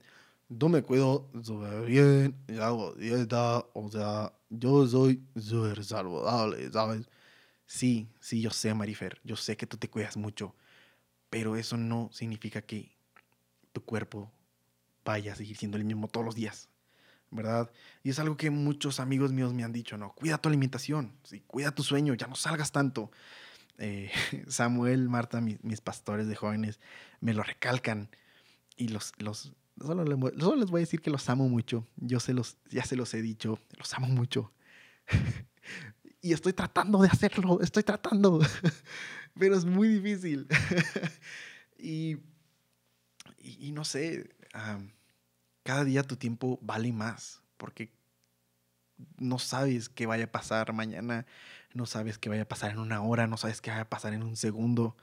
yo 0.50 0.70
me 0.70 0.82
cuido 0.82 1.30
súper 1.44 1.86
bien 1.86 2.36
y 2.48 2.58
hago 2.58 2.94
dieta, 2.94 3.66
o 3.74 3.90
sea, 3.92 4.34
yo 4.50 4.88
soy 4.88 5.22
súper 5.36 5.84
saludable, 5.84 6.72
¿sabes? 6.72 7.10
Sí, 7.66 8.10
sí, 8.22 8.42
yo 8.42 8.52
sé, 8.52 8.74
Marifer, 8.74 9.20
yo 9.24 9.36
sé 9.36 9.58
que 9.58 9.68
tú 9.68 9.78
te 9.78 9.90
cuidas 9.90 10.16
mucho, 10.16 10.56
pero 11.30 11.58
eso 11.58 11.76
no 11.78 12.10
significa 12.14 12.62
que 12.62 12.96
tu 13.74 13.84
cuerpo 13.84 14.32
vaya 15.04 15.34
a 15.34 15.36
seguir 15.36 15.58
siendo 15.58 15.78
el 15.78 15.84
mismo 15.84 16.08
todos 16.08 16.26
los 16.26 16.36
días, 16.36 16.70
¿verdad? 17.30 17.70
Y 18.04 18.12
es 18.12 18.20
algo 18.20 18.38
que 18.38 18.50
muchos 18.50 19.02
amigos 19.02 19.34
míos 19.34 19.54
me 19.54 19.64
han 19.64 19.74
dicho, 19.74 19.98
¿no? 19.98 20.14
Cuida 20.14 20.38
tu 20.38 20.48
alimentación, 20.48 21.14
¿sí? 21.24 21.42
cuida 21.46 21.72
tu 21.72 21.84
sueño, 21.84 22.14
ya 22.14 22.28
no 22.28 22.36
salgas 22.36 22.72
tanto. 22.72 23.12
Eh, 23.78 24.12
Samuel, 24.48 25.10
Marta, 25.10 25.42
mis, 25.42 25.82
pastores 25.82 26.28
de 26.28 26.36
jóvenes, 26.36 26.80
me 27.20 27.34
lo 27.34 27.44
recalcan 27.44 28.10
y 28.76 28.90
los, 28.90 29.14
los, 29.18 29.54
Solo, 29.80 30.04
les 30.04 30.70
voy 30.72 30.80
a 30.80 30.84
decir 30.84 31.02
que 31.02 31.12
los 31.12 31.30
amo 31.30 31.50
mucho. 31.50 31.88
Yo 31.98 32.20
se 32.20 32.34
los, 32.34 32.58
ya 32.70 32.84
se 32.84 32.96
los 32.96 33.14
he 33.14 33.22
dicho, 33.22 33.60
los 33.78 33.94
amo 33.94 34.08
mucho. 34.08 34.52
y 36.22 36.34
estoy 36.34 36.54
tratando 36.54 37.00
de 37.02 37.10
hacerlo, 37.10 37.62
estoy 37.62 37.84
tratando. 37.84 38.40
Pero 39.40 39.56
es 39.56 39.66
muy 39.66 39.88
difícil. 39.88 40.48
y, 41.78 42.18
y, 43.38 43.72
no 43.72 43.86
sé, 43.86 44.30
cada 45.64 45.84
día 45.84 46.02
tu 46.02 46.16
tiempo 46.16 46.58
vale 46.62 46.92
más 46.92 47.42
porque 47.58 47.92
no 49.18 49.38
sabes 49.38 49.90
qué 49.90 50.06
vaya 50.08 50.26
a 50.26 50.32
pasar 50.32 50.74
mañana, 50.74 51.28
no 51.78 51.86
sabes 51.86 52.18
qué 52.18 52.30
vaya 52.30 52.44
a 52.44 52.48
pasar 52.48 52.72
en 52.72 52.80
una 52.80 53.02
hora, 53.02 53.28
no 53.28 53.38
sabes 53.38 53.62
qué 53.62 53.70
vaya 53.72 53.84
a 53.84 53.90
pasar 53.90 54.14
en 54.14 54.24
un 54.24 54.36
segundo, 54.36 54.98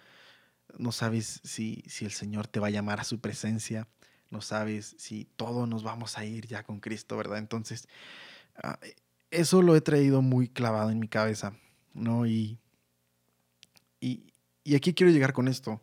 no 0.78 0.92
sabes 0.92 1.40
si, 1.44 1.84
si 1.86 2.04
el 2.04 2.12
Señor 2.12 2.48
te 2.48 2.60
va 2.60 2.68
a 2.68 2.70
llamar 2.70 3.00
a 3.00 3.04
su 3.04 3.20
presencia 3.20 3.88
no 4.34 4.40
sabes 4.40 4.96
si 4.98 5.26
todos 5.36 5.68
nos 5.68 5.84
vamos 5.84 6.18
a 6.18 6.24
ir 6.24 6.46
ya 6.46 6.64
con 6.64 6.80
Cristo, 6.80 7.16
¿verdad? 7.16 7.38
Entonces, 7.38 7.88
ah, 8.56 8.78
eso 9.30 9.62
lo 9.62 9.76
he 9.76 9.80
traído 9.80 10.22
muy 10.22 10.48
clavado 10.48 10.90
en 10.90 10.98
mi 10.98 11.08
cabeza, 11.08 11.54
¿no? 11.94 12.26
Y, 12.26 12.58
y, 14.00 14.32
y 14.64 14.74
aquí 14.74 14.92
quiero 14.92 15.12
llegar 15.12 15.32
con 15.32 15.46
esto. 15.46 15.80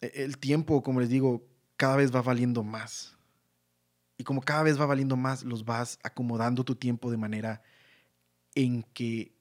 E, 0.00 0.24
el 0.24 0.38
tiempo, 0.38 0.82
como 0.82 1.00
les 1.00 1.10
digo, 1.10 1.46
cada 1.76 1.96
vez 1.96 2.14
va 2.14 2.22
valiendo 2.22 2.62
más. 2.62 3.16
Y 4.16 4.24
como 4.24 4.40
cada 4.40 4.62
vez 4.62 4.80
va 4.80 4.86
valiendo 4.86 5.16
más, 5.16 5.44
los 5.44 5.66
vas 5.66 5.98
acomodando 6.02 6.64
tu 6.64 6.76
tiempo 6.76 7.10
de 7.10 7.18
manera 7.18 7.62
en 8.54 8.82
que 8.82 9.32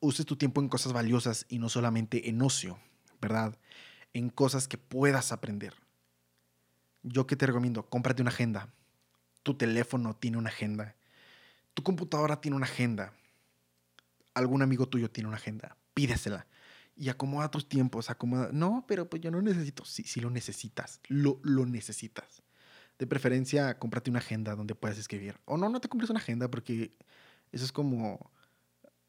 uses 0.00 0.26
tu 0.26 0.36
tiempo 0.36 0.60
en 0.60 0.68
cosas 0.68 0.92
valiosas 0.92 1.46
y 1.48 1.58
no 1.58 1.68
solamente 1.68 2.28
en 2.28 2.42
ocio, 2.42 2.78
¿verdad? 3.20 3.58
en 4.16 4.30
cosas 4.30 4.66
que 4.66 4.78
puedas 4.78 5.30
aprender. 5.30 5.74
Yo 7.02 7.26
que 7.26 7.36
te 7.36 7.44
recomiendo, 7.44 7.86
cómprate 7.88 8.22
una 8.22 8.30
agenda. 8.30 8.72
Tu 9.42 9.54
teléfono 9.54 10.16
tiene 10.16 10.38
una 10.38 10.48
agenda. 10.48 10.96
Tu 11.74 11.82
computadora 11.82 12.40
tiene 12.40 12.56
una 12.56 12.64
agenda. 12.64 13.12
Algún 14.32 14.62
amigo 14.62 14.88
tuyo 14.88 15.10
tiene 15.10 15.28
una 15.28 15.36
agenda. 15.36 15.76
Pídesela. 15.92 16.46
Y 16.96 17.10
acomoda 17.10 17.50
tus 17.50 17.68
tiempos. 17.68 18.08
Acomoda. 18.08 18.48
No, 18.52 18.86
pero 18.88 19.10
pues 19.10 19.20
yo 19.20 19.30
no 19.30 19.42
necesito. 19.42 19.84
Sí, 19.84 20.02
sí 20.04 20.20
lo 20.20 20.30
necesitas. 20.30 21.00
Lo, 21.08 21.38
lo 21.42 21.66
necesitas. 21.66 22.42
De 22.98 23.06
preferencia, 23.06 23.78
cómprate 23.78 24.08
una 24.08 24.20
agenda 24.20 24.56
donde 24.56 24.74
puedas 24.74 24.96
escribir. 24.96 25.38
O 25.44 25.58
no, 25.58 25.68
no 25.68 25.78
te 25.82 25.88
compres 25.90 26.08
una 26.08 26.20
agenda 26.20 26.50
porque 26.50 26.96
eso 27.52 27.64
es 27.64 27.72
como. 27.72 28.30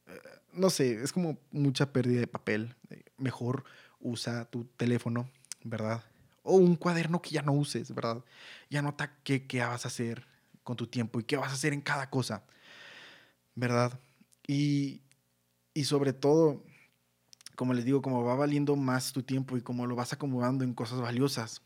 Eh, 0.07 0.19
no 0.53 0.69
sé, 0.69 1.03
es 1.03 1.13
como 1.13 1.37
mucha 1.51 1.91
pérdida 1.91 2.19
de 2.19 2.27
papel. 2.27 2.75
Mejor 3.17 3.63
usa 3.99 4.45
tu 4.45 4.65
teléfono, 4.65 5.29
¿verdad? 5.63 6.03
O 6.43 6.55
un 6.55 6.75
cuaderno 6.75 7.21
que 7.21 7.31
ya 7.31 7.41
no 7.41 7.53
uses, 7.53 7.93
¿verdad? 7.93 8.23
Y 8.69 8.77
anota 8.77 9.17
qué, 9.23 9.45
qué 9.45 9.59
vas 9.61 9.85
a 9.85 9.89
hacer 9.89 10.25
con 10.63 10.75
tu 10.77 10.87
tiempo 10.87 11.19
y 11.19 11.23
qué 11.23 11.37
vas 11.37 11.51
a 11.51 11.55
hacer 11.55 11.73
en 11.73 11.81
cada 11.81 12.09
cosa, 12.09 12.43
¿verdad? 13.55 13.99
Y, 14.47 15.01
y 15.73 15.85
sobre 15.85 16.13
todo, 16.13 16.63
como 17.55 17.73
les 17.73 17.85
digo, 17.85 18.01
como 18.01 18.23
va 18.23 18.35
valiendo 18.35 18.75
más 18.75 19.13
tu 19.13 19.23
tiempo 19.23 19.57
y 19.57 19.61
como 19.61 19.85
lo 19.87 19.95
vas 19.95 20.13
acomodando 20.13 20.63
en 20.63 20.73
cosas 20.73 20.99
valiosas, 20.99 21.61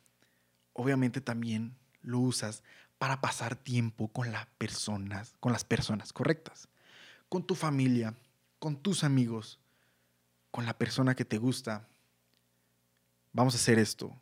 obviamente 0.73 1.21
también 1.21 1.75
lo 2.01 2.19
usas 2.19 2.63
para 3.01 3.19
pasar 3.19 3.55
tiempo 3.55 4.09
con 4.09 4.31
las 4.31 4.45
personas, 4.59 5.33
con 5.39 5.51
las 5.51 5.63
personas 5.63 6.13
correctas, 6.13 6.69
con 7.29 7.47
tu 7.47 7.55
familia, 7.55 8.15
con 8.59 8.75
tus 8.75 9.03
amigos, 9.03 9.57
con 10.51 10.67
la 10.67 10.77
persona 10.77 11.15
que 11.15 11.25
te 11.25 11.39
gusta, 11.39 11.87
vamos 13.33 13.55
a 13.55 13.57
hacer 13.57 13.79
esto. 13.79 14.15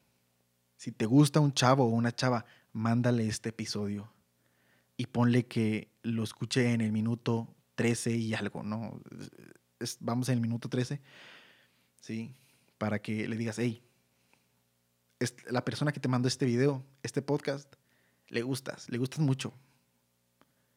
Si 0.77 0.93
te 0.93 1.05
gusta 1.05 1.41
un 1.41 1.53
chavo 1.53 1.83
o 1.83 1.89
una 1.89 2.15
chava, 2.15 2.45
mándale 2.71 3.27
este 3.27 3.49
episodio 3.49 4.13
y 4.95 5.07
ponle 5.07 5.45
que 5.45 5.91
lo 6.01 6.23
escuche 6.23 6.71
en 6.71 6.79
el 6.79 6.93
minuto 6.93 7.53
13 7.75 8.15
y 8.15 8.33
algo, 8.33 8.63
¿no? 8.63 9.01
vamos 9.99 10.29
en 10.29 10.35
el 10.35 10.41
minuto 10.41 10.69
13, 10.69 11.01
¿sí? 11.99 12.33
Para 12.77 13.01
que 13.01 13.27
le 13.27 13.35
digas, 13.35 13.59
hey, 13.59 13.83
la 15.49 15.65
persona 15.65 15.91
que 15.91 15.99
te 15.99 16.07
mandó 16.07 16.29
este 16.29 16.45
video, 16.45 16.85
este 17.03 17.21
podcast, 17.21 17.75
le 18.29 18.41
gustas, 18.41 18.89
le 18.89 18.97
gustas 18.97 19.19
mucho. 19.19 19.53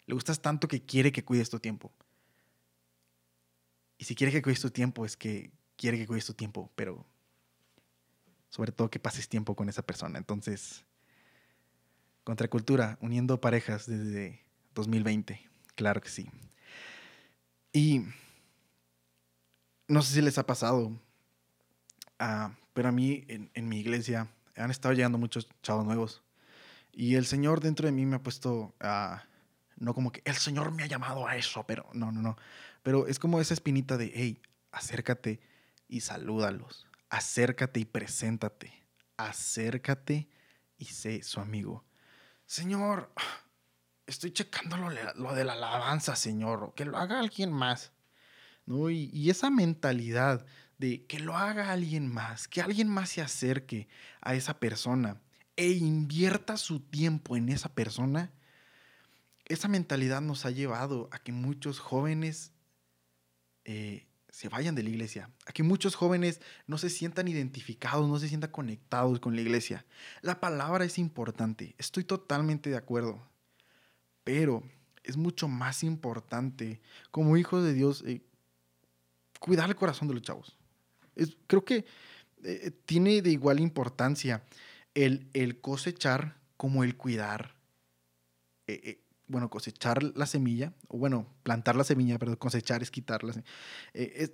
Le 0.06 0.14
gustas 0.14 0.40
tanto 0.40 0.68
que 0.68 0.82
quiere 0.82 1.12
que 1.12 1.24
cuides 1.24 1.50
tu 1.50 1.58
tiempo. 1.58 1.92
Y 3.98 4.04
si 4.04 4.14
quiere 4.14 4.32
que 4.32 4.42
cuides 4.42 4.60
tu 4.60 4.70
tiempo, 4.70 5.04
es 5.04 5.16
que 5.16 5.52
quiere 5.76 5.96
que 5.96 6.06
cuides 6.06 6.26
tu 6.26 6.34
tiempo, 6.34 6.70
pero 6.74 7.06
sobre 8.48 8.72
todo 8.72 8.90
que 8.90 8.98
pases 8.98 9.28
tiempo 9.28 9.54
con 9.54 9.68
esa 9.68 9.82
persona. 9.82 10.18
Entonces, 10.18 10.84
Contracultura, 12.24 12.98
uniendo 13.00 13.40
parejas 13.40 13.86
desde 13.86 14.44
2020, 14.74 15.40
claro 15.74 16.00
que 16.00 16.08
sí. 16.08 16.30
Y 17.72 18.02
no 19.88 20.02
sé 20.02 20.14
si 20.14 20.22
les 20.22 20.38
ha 20.38 20.46
pasado, 20.46 20.92
ah, 22.20 22.52
pero 22.74 22.90
a 22.90 22.92
mí 22.92 23.24
en, 23.26 23.50
en, 23.54 23.68
mi 23.68 23.80
iglesia 23.80 24.28
han 24.54 24.70
estado 24.70 24.94
llegando 24.94 25.18
muchos 25.18 25.48
chavos 25.62 25.84
nuevos. 25.84 26.22
Y 26.92 27.16
el 27.16 27.26
Señor 27.26 27.60
dentro 27.60 27.86
de 27.86 27.92
mí 27.92 28.06
me 28.06 28.16
ha 28.16 28.22
puesto, 28.22 28.74
a 28.80 29.24
no 29.76 29.94
como 29.94 30.12
que 30.12 30.22
el 30.24 30.36
Señor 30.36 30.72
me 30.72 30.84
ha 30.84 30.86
llamado 30.86 31.26
a 31.26 31.36
eso, 31.36 31.64
pero 31.66 31.88
no, 31.92 32.12
no, 32.12 32.22
no. 32.22 32.36
Pero 32.82 33.06
es 33.06 33.18
como 33.18 33.40
esa 33.40 33.54
espinita 33.54 33.96
de, 33.96 34.12
hey, 34.14 34.42
acércate 34.70 35.40
y 35.88 36.00
salúdalos 36.00 36.86
acércate 37.12 37.78
y 37.78 37.84
preséntate. 37.84 38.72
Acércate 39.18 40.28
y 40.78 40.86
sé 40.86 41.22
su 41.22 41.38
amigo. 41.40 41.84
Señor, 42.46 43.12
estoy 44.06 44.32
checando 44.32 44.76
lo, 44.78 45.34
de 45.34 45.44
la 45.44 45.52
alabanza, 45.52 46.16
Señor. 46.16 46.72
Que 46.74 46.86
lo 46.86 46.96
haga 46.96 47.20
alguien 47.20 47.52
más. 47.52 47.92
¿No? 48.64 48.90
Y, 48.90 49.10
y, 49.12 49.28
esa 49.28 49.50
mentalidad 49.50 50.46
de 50.78 51.04
que 51.06 51.18
lo 51.18 51.36
haga 51.36 51.70
alguien 51.70 52.08
más, 52.08 52.48
que 52.48 52.62
alguien 52.62 52.88
más 52.88 53.10
se 53.10 53.20
acerque 53.20 53.88
a 54.20 54.34
esa 54.34 54.58
persona 54.58 55.20
e 55.56 55.70
invierta 55.70 56.56
su 56.56 56.80
tiempo 56.80 57.36
en 57.36 57.48
esa 57.48 57.74
persona, 57.74 58.32
esa 59.46 59.68
mentalidad 59.68 60.20
nos 60.20 60.46
ha 60.46 60.50
llevado 60.50 61.08
a 61.12 61.18
que 61.18 61.32
muchos 61.32 61.78
jóvenes 61.78 62.52
eh, 63.64 64.06
se 64.30 64.48
vayan 64.48 64.74
de 64.74 64.82
la 64.82 64.88
iglesia, 64.88 65.30
a 65.44 65.52
que 65.52 65.62
muchos 65.62 65.94
jóvenes 65.94 66.40
no 66.66 66.78
se 66.78 66.88
sientan 66.88 67.28
identificados, 67.28 68.08
no 68.08 68.18
se 68.18 68.28
sientan 68.28 68.50
conectados 68.50 69.20
con 69.20 69.34
la 69.34 69.42
iglesia. 69.42 69.84
La 70.22 70.40
palabra 70.40 70.84
es 70.84 70.98
importante, 70.98 71.74
estoy 71.76 72.04
totalmente 72.04 72.70
de 72.70 72.76
acuerdo, 72.76 73.22
pero 74.24 74.62
es 75.04 75.16
mucho 75.16 75.48
más 75.48 75.84
importante 75.84 76.80
como 77.10 77.36
hijos 77.36 77.62
de 77.62 77.74
Dios 77.74 78.02
eh, 78.06 78.22
cuidar 79.38 79.68
el 79.68 79.76
corazón 79.76 80.08
de 80.08 80.14
los 80.14 80.22
chavos. 80.22 80.56
creo 81.46 81.64
que 81.64 81.84
eh, 82.44 82.70
tiene 82.86 83.20
de 83.20 83.30
igual 83.30 83.60
importancia 83.60 84.42
el, 84.94 85.28
el 85.32 85.60
cosechar 85.60 86.36
como 86.56 86.84
el 86.84 86.96
cuidar. 86.96 87.54
Eh, 88.66 88.80
eh, 88.84 89.04
bueno, 89.26 89.48
cosechar 89.50 90.02
la 90.02 90.26
semilla, 90.26 90.74
o 90.88 90.98
bueno, 90.98 91.26
plantar 91.42 91.76
la 91.76 91.84
semilla, 91.84 92.18
pero 92.18 92.38
cosechar 92.38 92.82
es 92.82 92.90
quitarla. 92.90 93.32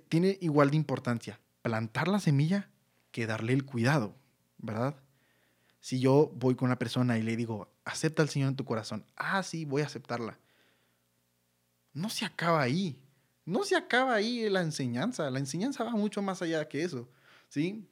tiene 0.09 0.37
igual 0.41 0.71
de 0.71 0.77
importancia 0.77 1.39
plantar 1.61 2.07
la 2.07 2.19
semilla 2.19 2.69
que 3.11 3.27
darle 3.27 3.53
el 3.53 3.65
cuidado, 3.65 4.15
¿verdad? 4.57 4.95
Si 5.79 5.99
yo 5.99 6.31
voy 6.35 6.55
con 6.55 6.67
una 6.67 6.79
persona 6.79 7.17
y 7.17 7.21
le 7.21 7.35
digo, 7.35 7.71
acepta 7.85 8.21
al 8.21 8.29
Señor 8.29 8.49
en 8.49 8.55
tu 8.55 8.65
corazón, 8.65 9.05
ah, 9.15 9.43
sí, 9.43 9.65
voy 9.65 9.81
a 9.81 9.85
aceptarla. 9.85 10.37
No 11.93 12.09
se 12.09 12.25
acaba 12.25 12.61
ahí. 12.61 13.01
No 13.45 13.63
se 13.63 13.75
acaba 13.75 14.13
ahí 14.13 14.49
la 14.49 14.61
enseñanza. 14.61 15.29
La 15.29 15.39
enseñanza 15.39 15.83
va 15.83 15.91
mucho 15.91 16.21
más 16.21 16.41
allá 16.41 16.67
que 16.67 16.83
eso, 16.83 17.09
¿sí? 17.47 17.87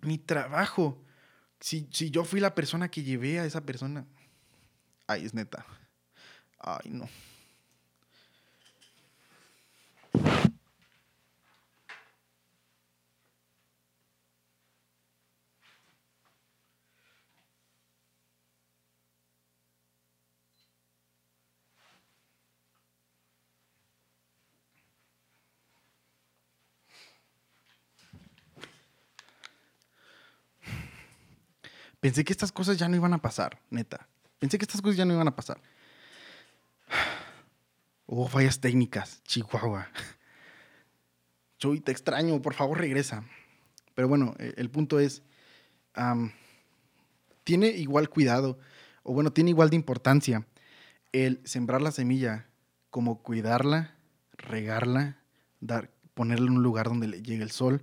Mi 0.00 0.18
trabajo, 0.18 1.02
si, 1.60 1.88
si 1.92 2.10
yo 2.10 2.24
fui 2.24 2.40
la 2.40 2.54
persona 2.54 2.90
que 2.90 3.02
llevé 3.02 3.40
a 3.40 3.44
esa 3.44 3.62
persona, 3.62 4.06
ay, 5.06 5.24
es 5.24 5.34
neta. 5.34 5.64
Ay, 6.58 6.90
no. 6.90 7.08
Pensé 32.00 32.24
que 32.24 32.32
estas 32.32 32.52
cosas 32.52 32.78
ya 32.78 32.88
no 32.88 32.96
iban 32.96 33.12
a 33.12 33.18
pasar, 33.18 33.60
neta. 33.70 34.08
Pensé 34.38 34.58
que 34.58 34.64
estas 34.64 34.80
cosas 34.80 34.96
ya 34.96 35.04
no 35.04 35.14
iban 35.14 35.28
a 35.28 35.34
pasar. 35.34 35.60
Hubo 38.06 38.24
oh, 38.24 38.28
fallas 38.28 38.60
técnicas, 38.60 39.22
Chihuahua. 39.24 39.88
Chuy, 41.58 41.80
te 41.80 41.90
extraño, 41.92 42.40
por 42.40 42.54
favor 42.54 42.78
regresa. 42.78 43.24
Pero 43.94 44.08
bueno, 44.08 44.34
e, 44.38 44.54
el 44.56 44.70
punto 44.70 45.00
es, 45.00 45.22
tiene 47.42 47.68
igual 47.68 48.08
cuidado, 48.08 48.58
o 49.02 49.12
bueno, 49.12 49.32
tiene 49.32 49.50
igual 49.50 49.70
de 49.70 49.76
importancia 49.76 50.46
el 51.12 51.40
sembrar 51.44 51.82
la 51.82 51.90
semilla 51.90 52.46
como 52.90 53.22
cuidarla, 53.22 53.96
regarla, 54.36 55.18
dar, 55.60 55.90
ponerla 56.14 56.46
en 56.46 56.58
un 56.58 56.62
lugar 56.62 56.86
donde 56.86 57.08
le 57.08 57.22
llegue 57.22 57.42
el 57.42 57.50
sol, 57.50 57.82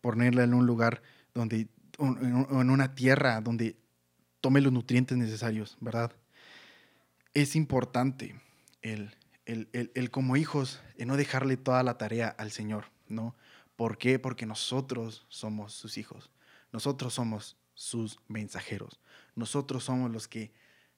ponerla 0.00 0.42
en 0.42 0.54
un 0.54 0.66
lugar 0.66 1.02
donde 1.34 1.68
en 1.98 2.70
una 2.70 2.94
tierra 2.94 3.40
donde 3.40 3.76
tome 4.40 4.60
los 4.60 4.72
nutrientes 4.72 5.16
necesarios, 5.16 5.76
¿verdad? 5.80 6.12
Es 7.32 7.56
importante 7.56 8.38
el, 8.82 9.14
el, 9.46 10.10
como 10.10 10.36
hijos, 10.36 10.80
no 10.98 11.16
dejarle 11.16 11.56
toda 11.56 11.82
la 11.82 11.98
tarea 11.98 12.28
al 12.28 12.50
Señor, 12.50 12.86
¿no? 13.08 13.34
¿Por 13.76 13.98
qué? 13.98 14.18
Porque 14.18 14.46
nosotros 14.46 15.26
somos 15.28 15.72
sus 15.72 15.98
hijos, 15.98 16.30
nosotros 16.72 17.14
somos 17.14 17.56
sus 17.74 18.20
mensajeros, 18.28 19.00
nosotros 19.34 19.84
somos 19.84 20.10
los 20.10 20.28
que 20.28 20.52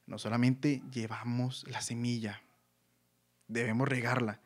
no 0.05 0.19
solamente 0.19 0.81
llevamos 0.91 1.65
la 1.67 1.81
semilla, 1.81 2.41
debemos 3.47 3.87
regarla. 3.87 4.39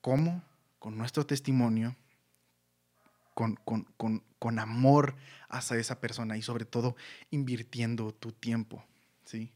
¿Cómo? 0.00 0.42
Con 0.78 0.96
nuestro 0.98 1.26
testimonio, 1.26 1.96
con, 3.36 4.58
amor 4.58 5.14
hacia 5.48 5.76
esa 5.76 6.00
persona 6.00 6.36
y 6.38 6.42
sobre 6.42 6.64
todo 6.64 6.96
invirtiendo 7.30 8.12
tu 8.14 8.32
tiempo, 8.32 8.82
¿sí? 9.24 9.52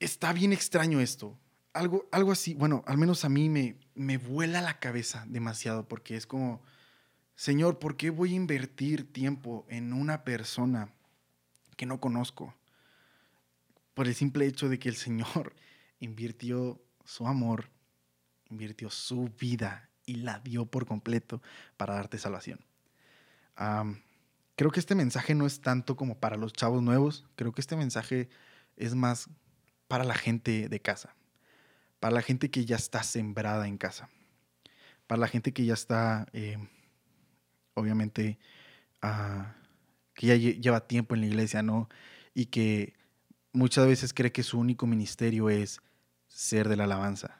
Está 0.00 0.32
bien 0.32 0.52
extraño 0.52 1.00
esto. 1.00 1.38
Algo, 1.72 2.08
algo 2.10 2.32
así, 2.32 2.54
bueno, 2.54 2.82
al 2.86 2.98
menos 2.98 3.24
a 3.24 3.28
mí 3.28 3.48
me, 3.48 3.76
me 3.94 4.18
vuela 4.18 4.60
la 4.60 4.80
cabeza 4.80 5.24
demasiado 5.28 5.86
porque 5.86 6.16
es 6.16 6.26
como, 6.26 6.60
Señor, 7.36 7.78
¿por 7.78 7.96
qué 7.96 8.10
voy 8.10 8.32
a 8.32 8.36
invertir 8.36 9.12
tiempo 9.12 9.66
en 9.68 9.92
una 9.92 10.24
persona 10.24 10.92
que 11.76 11.86
no 11.86 12.00
conozco? 12.00 12.54
Por 13.94 14.08
el 14.08 14.14
simple 14.16 14.46
hecho 14.46 14.68
de 14.68 14.80
que 14.80 14.88
el 14.88 14.96
Señor 14.96 15.54
invirtió 16.00 16.82
su 17.04 17.28
amor, 17.28 17.70
invirtió 18.48 18.90
su 18.90 19.30
vida 19.38 19.89
y 20.10 20.16
la 20.16 20.40
dio 20.40 20.66
por 20.66 20.86
completo 20.86 21.40
para 21.76 21.94
darte 21.94 22.18
salvación. 22.18 22.58
creo 24.56 24.70
que 24.72 24.80
este 24.80 24.94
mensaje 24.94 25.34
no 25.34 25.46
es 25.46 25.60
tanto 25.60 25.96
como 25.96 26.18
para 26.18 26.36
los 26.36 26.52
chavos 26.52 26.82
nuevos, 26.82 27.24
creo 27.36 27.52
que 27.52 27.60
este 27.60 27.76
mensaje 27.76 28.28
es 28.76 28.94
más 28.94 29.30
para 29.86 30.04
la 30.04 30.14
gente 30.14 30.68
de 30.68 30.80
casa, 30.80 31.14
para 32.00 32.14
la 32.14 32.22
gente 32.22 32.50
que 32.50 32.64
ya 32.64 32.76
está 32.76 33.02
sembrada 33.02 33.68
en 33.68 33.78
casa, 33.78 34.08
para 35.06 35.20
la 35.20 35.28
gente 35.28 35.52
que 35.52 35.64
ya 35.64 35.74
está, 35.74 36.26
eh, 36.32 36.58
obviamente, 37.74 38.38
ah, 39.02 39.54
que 40.14 40.26
ya 40.26 40.36
lleva 40.36 40.86
tiempo 40.86 41.14
en 41.14 41.20
la 41.22 41.26
iglesia, 41.28 41.62
¿no? 41.62 41.88
Y 42.34 42.46
que 42.46 42.94
muchas 43.52 43.86
veces 43.86 44.12
cree 44.12 44.32
que 44.32 44.42
su 44.42 44.58
único 44.58 44.86
ministerio 44.86 45.50
es 45.50 45.80
ser 46.28 46.68
de 46.68 46.76
la 46.76 46.84
alabanza 46.84 47.39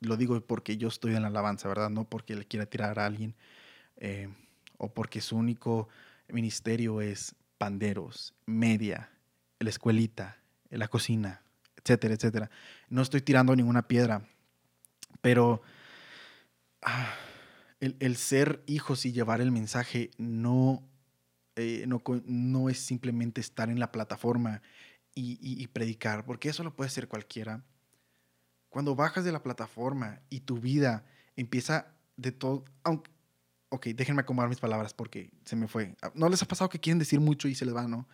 lo 0.00 0.16
digo 0.16 0.40
porque 0.40 0.76
yo 0.76 0.88
estoy 0.88 1.14
en 1.14 1.22
la 1.22 1.28
alabanza, 1.28 1.68
¿verdad? 1.68 1.90
No 1.90 2.04
porque 2.04 2.34
le 2.34 2.46
quiera 2.46 2.66
tirar 2.66 2.98
a 2.98 3.06
alguien 3.06 3.34
eh, 3.98 4.28
o 4.78 4.92
porque 4.92 5.20
su 5.20 5.36
único 5.36 5.88
ministerio 6.28 7.00
es 7.00 7.34
panderos, 7.58 8.34
media, 8.46 9.10
la 9.58 9.68
escuelita, 9.68 10.38
la 10.70 10.88
cocina, 10.88 11.42
etcétera, 11.76 12.14
etcétera. 12.14 12.50
No 12.88 13.02
estoy 13.02 13.20
tirando 13.20 13.54
ninguna 13.54 13.86
piedra, 13.86 14.22
pero 15.20 15.60
ah, 16.80 17.14
el, 17.80 18.16
ser 18.16 18.62
hijos 18.66 19.04
y 19.04 19.12
llevar 19.12 19.42
el 19.42 19.50
mensaje 19.50 20.10
no, 20.16 20.82
eh, 21.56 21.86
no, 21.86 22.70
es 22.70 22.78
simplemente 22.78 23.42
estar 23.42 23.68
en 23.68 23.78
la 23.78 23.92
plataforma 23.92 24.62
y 25.14 25.66
predicar, 25.66 26.24
porque 26.24 26.48
eso 26.48 26.64
lo 26.64 26.74
puede 26.74 26.88
hacer 26.88 27.06
cualquiera 27.06 27.62
cuando 28.70 28.94
bajas 28.94 29.24
de 29.24 29.32
la 29.32 29.42
plataforma 29.42 30.20
y 30.30 30.40
tu 30.40 30.58
vida 30.58 31.04
empieza 31.36 31.92
de 32.16 32.32
todo, 32.32 32.64
aunque, 32.84 33.10
ok, 33.68 33.88
déjenme 33.88 34.22
acomodar 34.22 34.48
mis 34.48 34.60
palabras 34.60 34.94
porque 34.94 35.30
se 35.44 35.56
me 35.56 35.68
fue. 35.68 35.96
¿No 36.14 36.28
les 36.28 36.42
ha 36.42 36.46
pasado 36.46 36.70
que 36.70 36.80
quieren 36.80 36.98
decir 36.98 37.20
mucho 37.20 37.48
y 37.48 37.54
se 37.54 37.66
les 37.66 37.74
va, 37.74 37.86
no? 37.86 38.08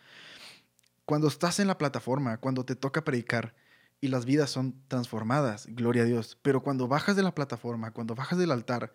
Cuando 1.04 1.28
estás 1.28 1.60
en 1.60 1.68
la 1.68 1.78
plataforma, 1.78 2.38
cuando 2.38 2.64
te 2.64 2.74
toca 2.74 3.04
predicar 3.04 3.54
y 4.00 4.08
las 4.08 4.24
vidas 4.24 4.50
son 4.50 4.74
transformadas, 4.88 5.66
gloria 5.66 6.02
a 6.02 6.06
Dios, 6.06 6.38
pero 6.42 6.62
cuando 6.62 6.88
bajas 6.88 7.16
de 7.16 7.22
la 7.22 7.34
plataforma, 7.34 7.92
cuando 7.92 8.14
bajas 8.14 8.38
del 8.38 8.50
altar 8.50 8.92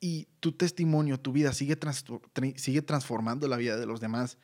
y 0.00 0.28
tu 0.40 0.52
testimonio, 0.52 1.18
tu 1.18 1.32
vida 1.32 1.52
sigue, 1.52 1.78
sigue 2.56 2.82
transformando 2.82 3.48
la 3.48 3.56
vida 3.56 3.76
de 3.76 3.86
los 3.86 4.00
demás, 4.00 4.38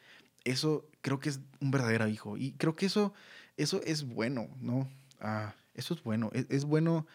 eso 0.44 0.88
creo 1.00 1.20
que 1.20 1.28
es 1.28 1.40
un 1.60 1.70
verdadero 1.70 2.08
hijo 2.08 2.36
y 2.36 2.52
creo 2.52 2.76
que 2.76 2.86
eso, 2.86 3.14
eso 3.56 3.80
es 3.84 4.04
bueno, 4.04 4.48
¿no? 4.60 4.88
Ah, 5.20 5.54
eso 5.76 5.94
es 5.94 6.02
bueno. 6.02 6.30
E-, 6.32 6.46
es, 6.48 6.64
bueno 6.64 7.06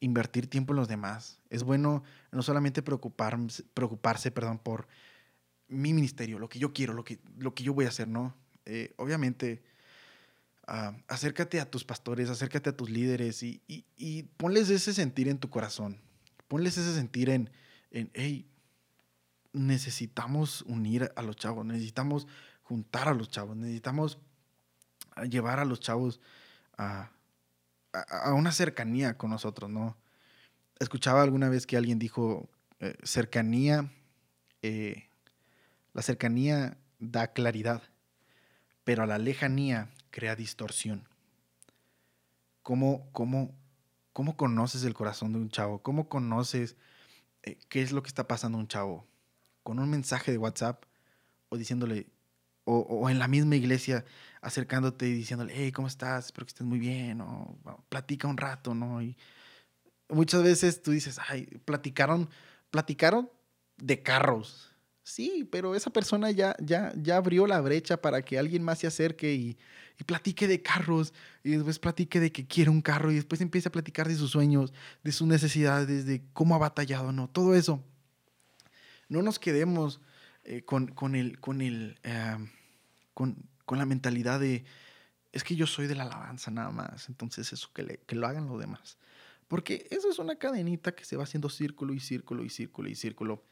invertir 0.00 0.48
tiempo 0.48 0.72
en 0.72 0.78
los 0.78 0.88
demás. 0.88 1.40
Es 1.50 1.62
bueno 1.62 2.02
no 2.32 2.42
solamente 2.42 2.82
preocuparse, 2.82 3.64
preocuparse 3.74 4.30
perdón, 4.30 4.58
por 4.58 4.88
mi 5.68 5.92
ministerio, 5.92 6.38
lo 6.38 6.48
que 6.48 6.58
yo 6.58 6.72
quiero, 6.72 6.94
lo 6.94 7.04
que, 7.04 7.20
lo 7.38 7.54
que 7.54 7.62
yo 7.62 7.72
voy 7.72 7.84
a 7.84 7.88
hacer, 7.88 8.08
¿no? 8.08 8.34
Eh, 8.66 8.92
obviamente, 8.96 9.62
ah, 10.66 10.96
acércate 11.06 11.60
a 11.60 11.70
tus 11.70 11.84
pastores, 11.84 12.28
acércate 12.28 12.70
a 12.70 12.76
tus 12.76 12.90
líderes 12.90 13.42
y, 13.42 13.62
y, 13.68 14.22
ponles 14.36 14.68
ese 14.68 14.92
sentir 14.92 15.28
en 15.28 15.38
tu 15.38 15.48
corazón. 15.48 16.00
Ponles 16.48 16.76
ese 16.76 16.92
sentir 16.92 17.30
en, 17.30 17.50
en, 17.92 18.10
hey, 18.14 18.50
necesitamos 19.52 20.62
unir 20.62 21.12
a 21.14 21.22
los 21.22 21.36
chavos, 21.36 21.64
necesitamos 21.64 22.26
juntar 22.62 23.08
a 23.08 23.14
los 23.14 23.30
chavos, 23.30 23.56
necesitamos 23.56 24.18
llevar 25.28 25.60
a 25.60 25.64
los 25.64 25.80
chavos 25.80 26.20
a 26.76 27.10
a, 27.92 28.34
una 28.34 28.52
cercanía 28.52 29.16
con 29.16 29.30
nosotros, 29.30 29.70
¿no? 29.70 29.96
Escuchaba 30.78 31.22
alguna 31.22 31.48
vez 31.48 31.66
que 31.66 31.76
alguien 31.76 31.98
dijo, 31.98 32.48
eh, 32.78 32.96
cercanía, 33.02 33.90
eh, 34.62 35.08
la 35.92 36.02
cercanía 36.02 36.78
da 36.98 37.32
claridad, 37.32 37.82
pero 38.84 39.02
a 39.02 39.06
la 39.06 39.18
lejanía 39.18 39.90
crea 40.10 40.36
distorsión. 40.36 41.08
¿Cómo, 42.62 43.08
cómo, 43.12 43.54
cómo 44.12 44.36
conoces 44.36 44.84
el 44.84 44.94
corazón 44.94 45.32
de 45.32 45.38
un 45.38 45.50
chavo? 45.50 45.82
¿Cómo 45.82 46.08
conoces 46.08 46.76
eh, 47.42 47.58
qué 47.68 47.82
es 47.82 47.92
lo 47.92 48.02
que 48.02 48.08
está 48.08 48.28
pasando 48.28 48.58
un 48.58 48.68
chavo? 48.68 49.06
¿Con 49.62 49.78
un 49.78 49.90
mensaje 49.90 50.32
de 50.32 50.38
WhatsApp 50.38 50.84
o 51.50 51.56
diciéndole, 51.56 52.06
o, 52.70 53.10
en 53.10 53.18
la 53.18 53.28
misma 53.28 53.56
iglesia 53.56 54.04
acercándote 54.42 55.06
y 55.06 55.12
diciéndole, 55.12 55.52
hey, 55.54 55.72
¿cómo 55.72 55.88
estás? 55.88 56.26
Espero 56.26 56.46
que 56.46 56.50
estés 56.50 56.66
muy 56.66 56.78
bien, 56.78 57.20
o 57.20 57.58
platica 57.88 58.28
un 58.28 58.36
rato, 58.36 58.74
¿no? 58.74 59.02
Y 59.02 59.16
muchas 60.08 60.42
veces 60.42 60.82
tú 60.82 60.92
dices, 60.92 61.18
ay, 61.28 61.46
platicaron 61.64 62.28
platicaron 62.70 63.30
de 63.76 64.02
carros. 64.02 64.70
Sí, 65.02 65.48
pero 65.50 65.74
esa 65.74 65.90
persona 65.90 66.30
ya, 66.30 66.54
ya, 66.60 66.92
ya 66.96 67.16
abrió 67.16 67.46
la 67.46 67.60
brecha 67.60 68.00
para 68.00 68.22
que 68.22 68.38
alguien 68.38 68.62
más 68.62 68.78
se 68.78 68.86
acerque 68.86 69.34
y, 69.34 69.58
y 69.98 70.04
platique 70.04 70.46
de 70.46 70.62
carros, 70.62 71.12
y 71.42 71.50
después 71.50 71.78
platique 71.78 72.20
de 72.20 72.30
que 72.30 72.46
quiere 72.46 72.70
un 72.70 72.80
carro, 72.80 73.10
y 73.10 73.16
después 73.16 73.40
empiece 73.40 73.68
a 73.68 73.72
platicar 73.72 74.06
de 74.06 74.14
sus 74.14 74.30
sueños, 74.30 74.72
de 75.02 75.12
sus 75.12 75.26
necesidades, 75.26 76.06
de 76.06 76.22
cómo 76.32 76.54
ha 76.54 76.58
batallado, 76.58 77.12
¿no? 77.12 77.28
Todo 77.28 77.54
eso. 77.54 77.82
No 79.08 79.22
nos 79.22 79.40
quedemos 79.40 80.00
eh, 80.44 80.62
con, 80.62 80.86
con, 80.88 81.16
el, 81.16 81.40
con, 81.40 81.60
el, 81.60 81.98
eh, 82.04 82.36
con, 83.20 83.78
la 83.78 83.86
mentalidad 83.86 84.40
de, 84.40 84.64
es 85.30 85.44
que 85.44 85.54
yo 85.54 85.66
soy 85.66 85.86
de 85.86 85.94
la 85.94 86.04
alabanza 86.04 86.50
nada 86.50 86.70
más, 86.70 87.08
entonces 87.08 87.52
eso 87.52 87.70
que, 87.72 87.82
le, 87.82 87.98
que 87.98 88.16
lo 88.16 88.26
hagan 88.26 88.46
los 88.46 88.58
demás. 88.58 88.96
Porque 89.46 89.86
eso 89.90 90.10
es 90.10 90.18
una 90.18 90.36
cadenita 90.36 90.92
que 90.92 91.04
se 91.04 91.16
va 91.16 91.24
haciendo 91.24 91.50
círculo 91.50 91.92
y 91.92 92.00
círculo 92.00 92.42
y 92.42 92.48
círculo 92.48 92.88
y 92.88 92.94
círculo. 92.94 93.44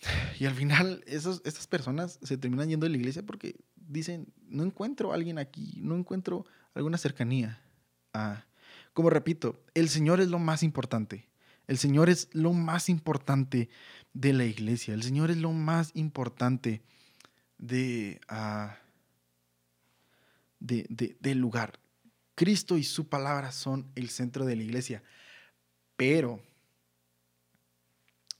Y 0.40 0.46
al 0.46 0.54
final, 0.54 1.02
esos, 1.06 1.40
estas 1.44 1.66
personas 1.66 2.18
se 2.22 2.36
terminan 2.36 2.68
yendo 2.68 2.84
de 2.84 2.90
la 2.90 2.98
iglesia 2.98 3.24
porque 3.24 3.56
dicen, 3.76 4.32
no 4.48 4.64
encuentro 4.64 5.12
a 5.12 5.14
alguien 5.14 5.38
aquí, 5.38 5.80
no 5.80 5.96
encuentro 5.96 6.44
alguna 6.74 6.98
cercanía. 6.98 7.60
Ah, 8.12 8.44
como 8.92 9.10
repito, 9.10 9.64
el 9.74 9.88
Señor 9.88 10.20
es 10.20 10.28
lo 10.28 10.38
más 10.38 10.62
importante. 10.62 11.28
El 11.66 11.78
Señor 11.78 12.08
es 12.08 12.28
lo 12.32 12.52
más 12.52 12.88
importante 12.88 13.68
de 14.14 14.32
la 14.32 14.44
iglesia. 14.44 14.94
El 14.94 15.02
Señor 15.02 15.30
es 15.30 15.36
lo 15.36 15.52
más 15.52 15.90
importante 15.94 16.82
de, 17.58 18.20
uh, 18.30 18.72
de, 20.60 20.86
de, 20.88 21.16
del 21.20 21.38
lugar. 21.38 21.78
Cristo 22.34 22.78
y 22.78 22.84
su 22.84 23.08
palabra 23.08 23.52
son 23.52 23.90
el 23.96 24.08
centro 24.08 24.46
de 24.46 24.56
la 24.56 24.62
iglesia. 24.62 25.02
Pero 25.96 26.40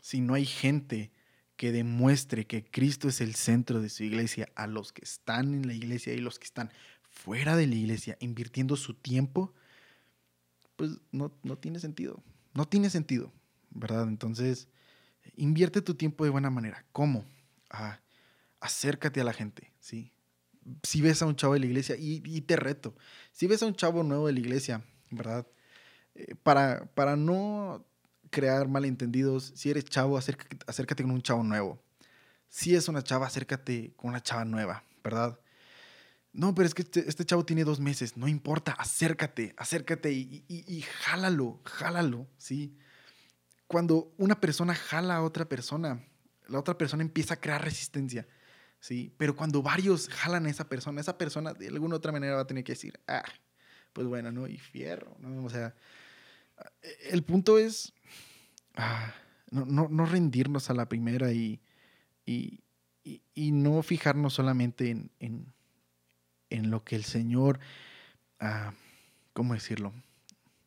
si 0.01 0.21
no 0.21 0.35
hay 0.35 0.47
gente 0.47 1.11
que 1.57 1.73
demuestre 1.73 2.47
que 2.47 2.65
Cristo 2.65 3.09
es 3.09 3.21
el 3.21 3.35
centro 3.35 3.83
de 3.83 3.89
su 3.89 4.05
iglesia 4.05 4.49
a 4.55 4.69
los 4.69 4.93
que 4.93 5.03
están 5.03 5.53
en 5.53 5.67
la 5.67 5.75
iglesia 5.75 6.15
y 6.15 6.19
los 6.19 6.39
que 6.39 6.45
están 6.45 6.71
fuera 7.11 7.57
de 7.57 7.67
la 7.67 7.75
iglesia 7.75 8.17
invirtiendo 8.21 8.77
su 8.77 8.95
tiempo, 8.95 9.53
pues 10.77 10.93
no, 11.11 11.33
no 11.43 11.59
tiene 11.59 11.81
sentido. 11.81 12.23
No 12.55 12.69
tiene 12.69 12.91
sentido, 12.91 13.33
¿verdad? 13.71 14.07
Entonces, 14.07 14.69
invierte 15.35 15.83
tu 15.83 15.95
tiempo 15.95 16.23
de 16.23 16.31
buena 16.31 16.51
manera. 16.51 16.87
¿Cómo? 16.93 17.25
Ah, 17.71 18.01
acércate 18.61 19.21
a 19.21 19.25
la 19.25 19.33
gente, 19.33 19.73
¿sí? 19.81 20.13
Si 20.83 21.01
ves 21.01 21.23
a 21.23 21.27
un 21.27 21.37
chavo 21.37 21.55
de 21.55 21.61
la 21.61 21.67
iglesia, 21.67 21.97
y, 21.99 22.41
te 22.43 22.57
reto, 22.57 22.95
si 23.33 23.47
ves 23.47 23.63
a 23.63 23.67
un 23.67 23.75
chavo 23.75 24.03
nuevo 24.03 24.27
de 24.27 24.35
la 24.35 24.41
iglesia, 24.41 24.85
¿verdad? 25.11 25.47
Eh, 26.15 26.35
para, 26.43 26.87
para 26.95 27.17
no 27.17 27.87
crear 28.31 28.69
malentendidos. 28.69 29.53
Si 29.57 29.71
eres 29.71 29.85
chavo, 29.85 30.17
acércate, 30.17 30.59
acércate 30.67 31.03
con 31.03 31.13
un 31.13 31.23
chavo 31.23 31.43
nuevo. 31.43 31.83
Si 32.49 32.75
es 32.75 32.89
una 32.89 33.03
chava, 33.03 33.27
acércate 33.27 33.93
con 33.97 34.11
una 34.11 34.23
chava 34.23 34.45
nueva, 34.45 34.85
¿verdad? 35.03 35.39
No, 36.33 36.55
pero 36.55 36.67
es 36.67 36.75
que 36.75 36.83
este, 36.83 37.09
este 37.09 37.25
chavo 37.25 37.45
tiene 37.45 37.65
dos 37.65 37.81
meses. 37.81 38.17
No 38.17 38.29
importa, 38.29 38.73
acércate, 38.73 39.55
acércate 39.57 40.13
y, 40.13 40.45
y, 40.49 40.65
y, 40.73 40.83
jálalo, 40.83 41.61
jálalo, 41.65 42.27
¿sí? 42.39 42.77
Cuando 43.67 44.13
una 44.17 44.41
persona 44.41 44.75
jala 44.75 45.17
a 45.17 45.23
otra 45.23 45.49
persona, 45.49 46.05
la 46.47 46.59
otra 46.59 46.79
persona 46.79 47.03
empieza 47.03 47.35
a 47.35 47.41
crear 47.41 47.63
resistencia, 47.63 48.27
¿sí? 48.81 49.13
Pero 49.17 49.37
cuando 49.37 49.63
varios 49.63 50.09
jalan 50.09 50.47
a 50.47 50.51
esa 50.51 50.69
persona, 50.69 51.01
esa 51.01 51.19
persona 51.19 51.55
de 51.55 51.69
alguna 51.69 51.97
otra 51.97 52.13
manera 52.13 52.37
va 52.37 52.43
a 52.43 52.47
tener 52.47 52.65
que 52.65 52.73
decir, 52.73 52.99
ah, 53.07 53.25
pues 53.93 54.07
bueno, 54.07 54.31
¿no? 54.33 54.47
Y 54.47 54.59
fierro, 54.59 55.17
¿no? 55.19 55.45
O 55.45 55.51
sea, 55.51 55.75
el 57.11 57.23
punto 57.23 57.59
es 57.59 57.93
ah, 58.77 59.13
no, 59.51 59.65
no, 59.65 59.89
no, 59.89 60.07
rendirnos 60.07 60.71
a 60.71 60.75
la 60.75 60.89
primera 60.89 61.33
y, 61.33 61.61
y, 62.27 62.61
y, 63.05 63.53
no 63.53 63.83
fijarnos 63.83 64.35
solamente 64.35 64.91
en, 64.91 65.11
en, 65.19 65.53
en, 66.51 66.71
lo 66.71 66.85
que 66.85 66.97
el 66.97 67.05
Señor, 67.05 67.59
ah, 68.41 68.73
¿cómo 69.33 69.55
decirlo? 69.55 69.93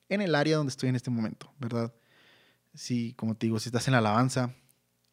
En 0.09 0.21
el 0.21 0.35
área 0.35 0.57
donde 0.57 0.71
estoy 0.71 0.89
en 0.89 0.95
este 0.95 1.11
momento, 1.11 1.53
¿verdad? 1.59 1.93
Si, 2.73 3.13
como 3.13 3.35
te 3.35 3.47
digo, 3.47 3.59
si 3.59 3.69
estás 3.69 3.87
en 3.87 3.93
la 3.93 3.99
alabanza, 3.99 4.55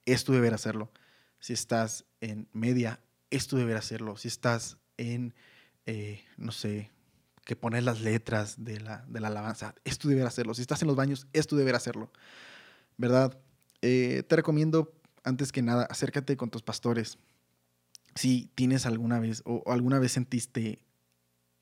es 0.05 0.25
tu 0.25 0.33
deber 0.33 0.55
hacerlo. 0.55 0.91
Si 1.41 1.53
estás 1.53 2.05
en 2.21 2.49
media, 2.53 3.01
es 3.31 3.47
tu 3.47 3.57
deber 3.57 3.77
hacerlo. 3.77 4.17
Si 4.17 4.29
estás 4.29 4.79
en, 4.97 5.35
eh, 5.87 6.25
no 6.37 6.53
sé, 6.53 6.91
que 7.45 7.57
pones 7.57 7.85
las 7.85 8.01
letras 8.01 8.63
de 8.63 8.81
la, 8.81 9.05
de 9.09 9.21
la 9.21 9.29
alabanza, 9.29 9.75
es 9.85 9.99
tu 9.99 10.09
deber 10.09 10.27
hacerlo. 10.27 10.55
Si 10.55 10.61
estás 10.61 10.83
en 10.83 10.89
los 10.89 10.97
baños, 10.97 11.27
es 11.33 11.47
tu 11.47 11.57
deber 11.57 11.75
hacerlo. 11.75 12.13
¿Verdad? 12.97 13.39
Eh, 13.81 14.25
te 14.29 14.37
recomiendo, 14.37 14.93
antes 15.25 15.53
que 15.53 15.63
nada, 15.63 15.85
acércate 15.85 16.37
con 16.37 16.51
tus 16.51 16.63
pastores. 16.63 17.19
Si 18.15 18.51
tienes 18.55 18.87
alguna 18.87 19.21
vez 19.21 19.43
o, 19.47 19.63
alguna 19.73 19.99
vez 19.99 20.13
sentiste 20.13 20.83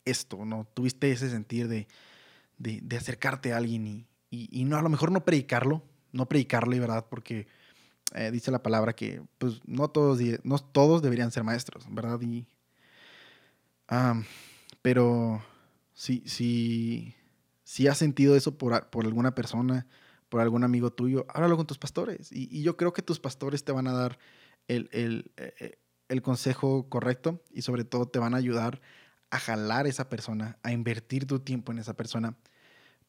esto, 0.04 0.44
¿no? 0.44 0.66
Tuviste 0.74 1.10
ese 1.10 1.30
sentir 1.30 1.68
de, 1.68 1.86
de, 2.58 2.96
acercarte 2.96 3.52
a 3.52 3.58
alguien 3.58 3.86
y, 3.86 4.06
y, 4.30 4.48
y, 4.50 4.64
no, 4.64 4.78
a 4.78 4.82
lo 4.82 4.88
mejor 4.88 5.12
no 5.12 5.24
predicarlo, 5.24 5.82
no 6.12 6.26
predicarle, 6.26 6.80
¿verdad? 6.80 7.06
Porque 7.08 7.46
eh, 8.14 8.30
dice 8.30 8.50
la 8.50 8.62
palabra 8.62 8.94
que 8.94 9.22
pues 9.38 9.60
no 9.66 9.88
todos, 9.88 10.20
no 10.44 10.58
todos 10.58 11.02
deberían 11.02 11.32
ser 11.32 11.44
maestros, 11.44 11.86
¿verdad? 11.90 12.20
Y, 12.22 12.46
pero 14.82 15.42
si, 15.92 16.22
si, 16.26 17.14
si 17.64 17.88
has 17.88 17.98
sentido 17.98 18.36
eso 18.36 18.58
por, 18.58 18.88
por, 18.90 19.04
alguna 19.04 19.34
persona, 19.34 19.86
por 20.28 20.40
algún 20.40 20.62
amigo 20.64 20.92
tuyo, 20.92 21.26
háblalo 21.28 21.56
con 21.56 21.66
tus 21.66 21.78
pastores. 21.78 22.30
Y, 22.32 22.48
y 22.56 22.62
yo 22.62 22.76
creo 22.76 22.92
que 22.92 23.02
tus 23.02 23.18
pastores 23.18 23.64
te 23.64 23.72
van 23.72 23.88
a 23.88 23.92
dar 23.92 24.18
el, 24.68 24.88
el, 24.92 25.32
eh, 25.36 25.78
el, 26.08 26.22
consejo 26.22 26.88
correcto 26.88 27.42
y 27.50 27.62
sobre 27.62 27.84
todo 27.84 28.06
te 28.06 28.18
van 28.18 28.34
a 28.34 28.38
ayudar 28.38 28.80
a 29.30 29.38
jalar 29.38 29.86
a 29.86 29.88
esa 29.88 30.08
persona, 30.08 30.58
a 30.62 30.72
invertir 30.72 31.26
tu 31.26 31.40
tiempo 31.40 31.72
en 31.72 31.78
esa 31.78 31.94
persona. 31.94 32.36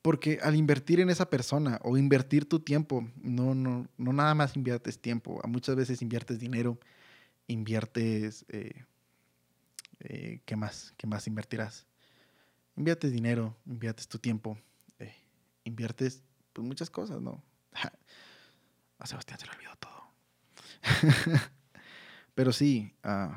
Porque 0.07 0.39
al 0.41 0.55
invertir 0.55 1.01
en 1.01 1.09
esa 1.09 1.29
persona 1.29 1.81
o 1.83 1.97
invertir 1.97 2.47
tu 2.47 2.61
tiempo, 2.61 3.05
no, 3.21 3.53
no, 3.53 3.89
no 3.97 4.13
nada 4.13 4.33
más 4.35 4.55
inviertes 4.55 5.01
tiempo, 5.01 5.41
muchas 5.45 5.75
veces 5.75 6.01
inviertes 6.01 6.39
dinero, 6.39 6.79
inviertes... 7.47 8.45
Eh, 8.47 8.85
eh, 9.99 10.39
¿Qué 10.45 10.55
más? 10.55 10.93
¿Qué 10.95 11.07
más 11.07 11.27
invertirás? 11.27 11.85
inviertes 12.77 13.11
dinero, 13.11 13.53
inviertes 13.65 14.07
tu 14.07 14.17
tiempo, 14.17 14.57
eh, 14.99 15.13
inviertes 15.65 16.23
pues, 16.53 16.65
muchas 16.65 16.89
cosas, 16.89 17.19
¿no? 17.19 17.43
A 18.99 19.07
Sebastián 19.07 19.39
se 19.39 19.45
le 19.45 19.51
olvidó 19.51 19.75
todo. 19.75 20.03
Pero 22.33 22.53
sí, 22.53 22.93
uh, 23.03 23.35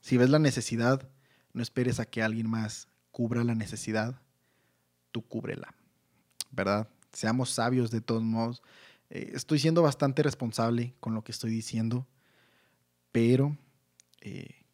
si 0.00 0.18
ves 0.18 0.30
la 0.30 0.38
necesidad, 0.38 1.10
no 1.52 1.62
esperes 1.62 1.98
a 1.98 2.04
que 2.04 2.22
alguien 2.22 2.48
más 2.48 2.86
cubra 3.10 3.42
la 3.42 3.56
necesidad, 3.56 4.22
cúbrela, 5.22 5.74
¿verdad? 6.50 6.88
Seamos 7.12 7.50
sabios 7.50 7.90
de 7.90 8.00
todos 8.00 8.22
modos. 8.22 8.62
Eh, 9.10 9.32
estoy 9.34 9.58
siendo 9.58 9.82
bastante 9.82 10.22
responsable 10.22 10.94
con 11.00 11.14
lo 11.14 11.22
que 11.22 11.32
estoy 11.32 11.50
diciendo, 11.50 12.06
pero 13.12 13.56
eh, 14.20 14.64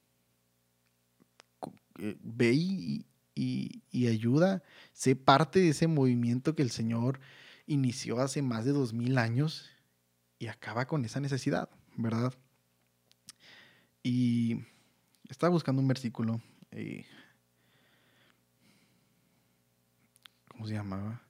eh 1.98 2.16
ve 2.20 2.52
y, 2.52 3.06
ayuda, 4.06 4.62
sé 4.92 5.16
parte 5.16 5.60
de 5.60 5.70
ese 5.70 5.86
movimiento 5.86 6.54
que 6.54 6.62
el 6.62 6.70
Señor 6.70 7.20
inició 7.66 8.20
hace 8.20 8.42
más 8.42 8.64
de 8.64 8.72
dos 8.72 8.92
mil 8.92 9.18
años 9.18 9.70
y 10.38 10.48
acaba 10.48 10.86
con 10.86 11.04
esa 11.04 11.20
necesidad, 11.20 11.70
¿verdad? 11.96 12.34
Y 14.02 14.60
estaba 15.28 15.50
buscando 15.50 15.80
un 15.80 15.88
versículo. 15.88 16.40
¿Cómo 20.64 20.70
se 20.70 20.76
llamaba? 20.76 21.20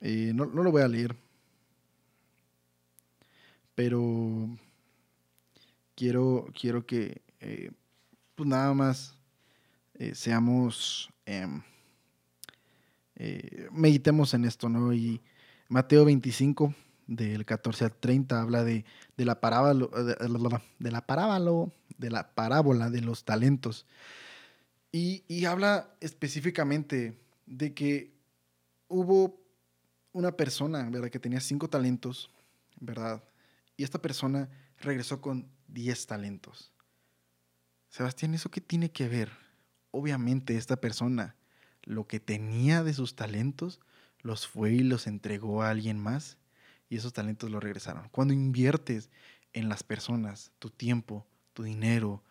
Eh, 0.00 0.32
no, 0.34 0.46
no 0.46 0.64
lo 0.64 0.72
voy 0.72 0.82
a 0.82 0.88
leer. 0.88 1.14
Pero 3.76 4.48
quiero, 5.94 6.48
quiero 6.60 6.84
que 6.84 7.22
eh, 7.38 7.70
pues 8.34 8.48
nada 8.48 8.74
más 8.74 9.16
eh, 9.94 10.16
seamos, 10.16 11.08
eh, 11.24 11.46
meditemos 13.70 14.34
en 14.34 14.44
esto, 14.44 14.68
¿no? 14.68 14.92
Y 14.92 15.22
Mateo 15.68 16.04
25, 16.04 16.74
del 17.06 17.44
14 17.44 17.84
al 17.84 17.94
30, 17.94 18.40
habla 18.40 18.64
de, 18.64 18.84
de 19.16 19.24
la 19.24 19.40
parábola, 19.40 19.86
de, 20.02 20.16
de, 20.80 20.90
la 20.90 21.06
parábola, 21.06 21.70
de 21.98 22.10
la 22.10 22.34
parábola 22.34 22.90
de 22.90 23.00
los 23.00 23.24
talentos. 23.24 23.86
Y, 24.92 25.24
y 25.28 25.44
habla 25.44 25.94
específicamente 26.00 27.18
de 27.46 27.74
que 27.74 28.14
hubo 28.88 29.40
una 30.12 30.32
persona, 30.32 30.88
¿verdad? 30.90 31.10
Que 31.10 31.18
tenía 31.18 31.40
cinco 31.40 31.68
talentos, 31.68 32.30
¿verdad? 32.80 33.22
Y 33.76 33.84
esta 33.84 34.00
persona 34.00 34.48
regresó 34.78 35.20
con 35.20 35.48
10 35.68 36.06
talentos. 36.06 36.72
Sebastián, 37.88 38.34
¿eso 38.34 38.50
qué 38.50 38.60
tiene 38.60 38.90
que 38.90 39.08
ver? 39.08 39.30
Obviamente 39.90 40.56
esta 40.56 40.76
persona 40.76 41.36
lo 41.86 42.06
que 42.06 42.20
tenía 42.20 42.82
de 42.82 42.92
sus 42.92 43.14
talentos, 43.14 43.80
los 44.20 44.46
fue 44.46 44.72
y 44.72 44.80
los 44.80 45.06
entregó 45.06 45.62
a 45.62 45.70
alguien 45.70 45.98
más 45.98 46.36
y 46.88 46.96
esos 46.96 47.12
talentos 47.12 47.50
lo 47.50 47.60
regresaron. 47.60 48.08
Cuando 48.10 48.34
inviertes 48.34 49.08
en 49.52 49.68
las 49.68 49.82
personas, 49.82 50.52
tu 50.58 50.68
tiempo, 50.68 51.26
tu 51.56 51.62
dinero, 51.62 52.22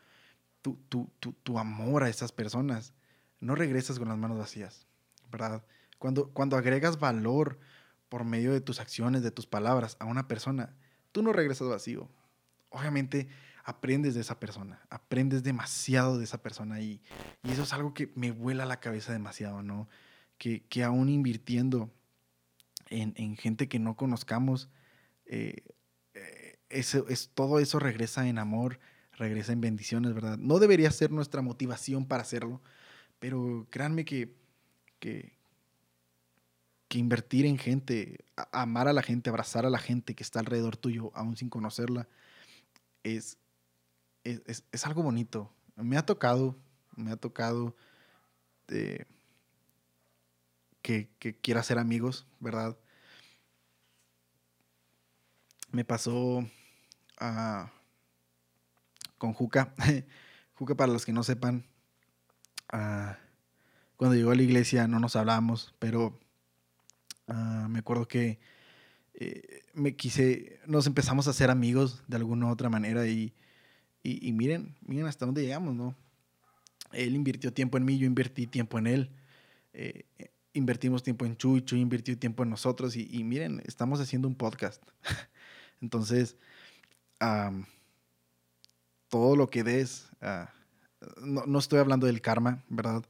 tu, 0.62 0.78
tu, 0.88 1.10
tu, 1.20 1.58
amor 1.58 2.04
a 2.04 2.10
esas 2.10 2.32
personas, 2.32 2.94
no 3.40 3.56
regresas 3.56 3.98
con 3.98 4.08
las 4.08 4.20
manos 4.20 4.38
vacías, 4.38 4.86
¿verdad? 5.32 5.66
Cuando, 5.98 6.30
cuando 6.30 6.58
agregas 6.58 7.00
valor 7.00 7.60
por 8.08 8.24
medio 8.24 8.54
de 8.54 8.62
tus 8.62 8.80
acciones, 8.80 9.24
de 9.24 9.32
tus 9.32 9.48
palabras 9.48 9.98
a 10.00 10.06
una 10.06 10.28
persona, 10.28 10.76
tú 11.12 11.24
no 11.24 11.34
regresas 11.34 11.68
vacío. 11.68 12.08
Obviamente 12.70 13.28
aprendes 13.64 14.14
de 14.14 14.22
esa 14.22 14.40
persona, 14.40 14.86
aprendes 14.92 15.42
demasiado 15.42 16.20
de 16.20 16.26
esa 16.26 16.44
persona 16.44 16.82
y, 16.82 17.02
y 17.42 17.52
eso 17.52 17.64
es 17.64 17.74
algo 17.74 17.96
que 17.96 18.12
me 18.14 18.30
vuela 18.30 18.68
la 18.68 18.80
cabeza 18.80 19.12
demasiado, 19.12 19.64
¿no? 19.64 19.90
Que, 20.38 20.68
que 20.68 20.84
aún 20.84 21.10
invirtiendo 21.10 21.92
en, 22.90 23.16
en, 23.18 23.38
gente 23.38 23.68
que 23.68 23.80
no 23.80 23.96
conozcamos, 23.96 24.70
eh, 25.26 25.64
eh, 26.14 26.60
es, 26.70 27.32
todo 27.34 27.60
eso 27.60 27.80
regresa 27.80 28.28
en 28.28 28.38
amor, 28.38 28.80
regresa 29.18 29.54
en 29.54 29.62
bendiciones, 29.62 30.14
¿verdad? 30.14 30.38
No 30.38 30.60
debería 30.60 30.92
ser 30.92 31.12
nuestra 31.12 31.42
motivación 31.42 32.06
para 32.06 32.24
hacerlo, 32.24 32.62
pero 33.20 33.68
créanme 33.70 34.06
que, 34.06 34.36
que, 35.00 35.34
que 36.88 36.98
invertir 36.98 37.46
en 37.46 37.58
gente, 37.58 38.26
amar 38.52 38.88
a 38.88 38.94
la 38.94 39.02
gente, 39.02 39.30
abrazar 39.30 39.66
a 39.66 39.70
la 39.70 39.80
gente 39.80 40.16
que 40.16 40.24
está 40.24 40.40
alrededor 40.40 40.78
tuyo, 40.78 41.12
aún 41.16 41.38
sin 41.38 41.50
conocerla, 41.50 42.08
es, 43.04 43.38
es, 44.24 44.86
algo 44.86 45.04
bonito. 45.04 45.52
Me 45.76 45.98
ha 45.98 46.06
tocado, 46.06 46.58
me 46.96 47.12
ha 47.12 47.18
tocado 47.18 47.76
eh, 48.70 49.06
que, 50.82 51.10
quiera 51.42 51.64
ser 51.64 51.80
amigos, 51.80 52.28
¿verdad? 52.40 52.78
Me 55.72 55.84
pasó 55.86 56.48
ah, 57.18 57.72
con 59.18 59.34
Juca. 59.34 59.74
Juca, 60.56 60.76
para 60.76 60.92
los 60.92 61.06
que 61.06 61.14
no 61.14 61.24
sepan, 61.24 61.66
ah, 62.72 63.18
cuando 63.98 64.16
llegó 64.16 64.32
a 64.32 64.36
la 64.36 64.44
iglesia 64.44 64.88
no 64.88 65.00
nos 65.00 65.16
hablamos, 65.16 65.76
pero 65.80 66.20
ah, 67.28 67.68
me 67.70 67.80
acuerdo 67.80 68.08
que 68.08 68.40
eh, 69.14 69.64
me 69.74 69.96
quise, 69.96 70.60
nos 70.66 70.88
empezamos 70.88 71.28
a 71.28 71.32
hacer 71.32 71.50
amigos 71.50 72.04
de 72.08 72.18
alguna 72.18 72.48
u 72.48 72.50
otra 72.50 72.70
manera 72.70 73.06
y 73.08 73.34
y, 74.08 74.34
miren, 74.34 74.76
miren 74.86 75.08
hasta 75.08 75.26
dónde 75.26 75.42
llegamos, 75.42 75.74
¿no? 75.74 75.96
Él 76.92 77.16
invirtió 77.16 77.52
tiempo 77.52 77.78
en 77.78 77.86
mí, 77.86 77.98
yo 77.98 78.06
invertí 78.06 78.46
tiempo 78.46 78.78
en 78.78 78.86
él. 78.86 79.10
Eh, 79.74 80.06
invertimos 80.54 81.02
tiempo 81.02 81.26
en 81.26 81.36
Chuy, 81.38 81.64
Chuy 81.64 81.82
invirtió 81.82 82.16
tiempo 82.16 82.44
en 82.44 82.52
nosotros 82.52 82.96
y, 82.96 83.24
miren, 83.24 83.64
estamos 83.66 84.00
haciendo 84.00 84.28
un 84.28 84.36
podcast. 84.36 84.84
Entonces, 85.82 86.38
todo 89.16 89.36
lo 89.36 89.50
que 89.50 89.64
des, 89.64 90.10
ah, 90.22 90.50
no, 91.22 91.46
no, 91.46 91.60
estoy 91.60 91.80
hablando 91.80 92.08
del 92.08 92.22
karma, 92.22 92.64
¿verdad? 92.68 93.04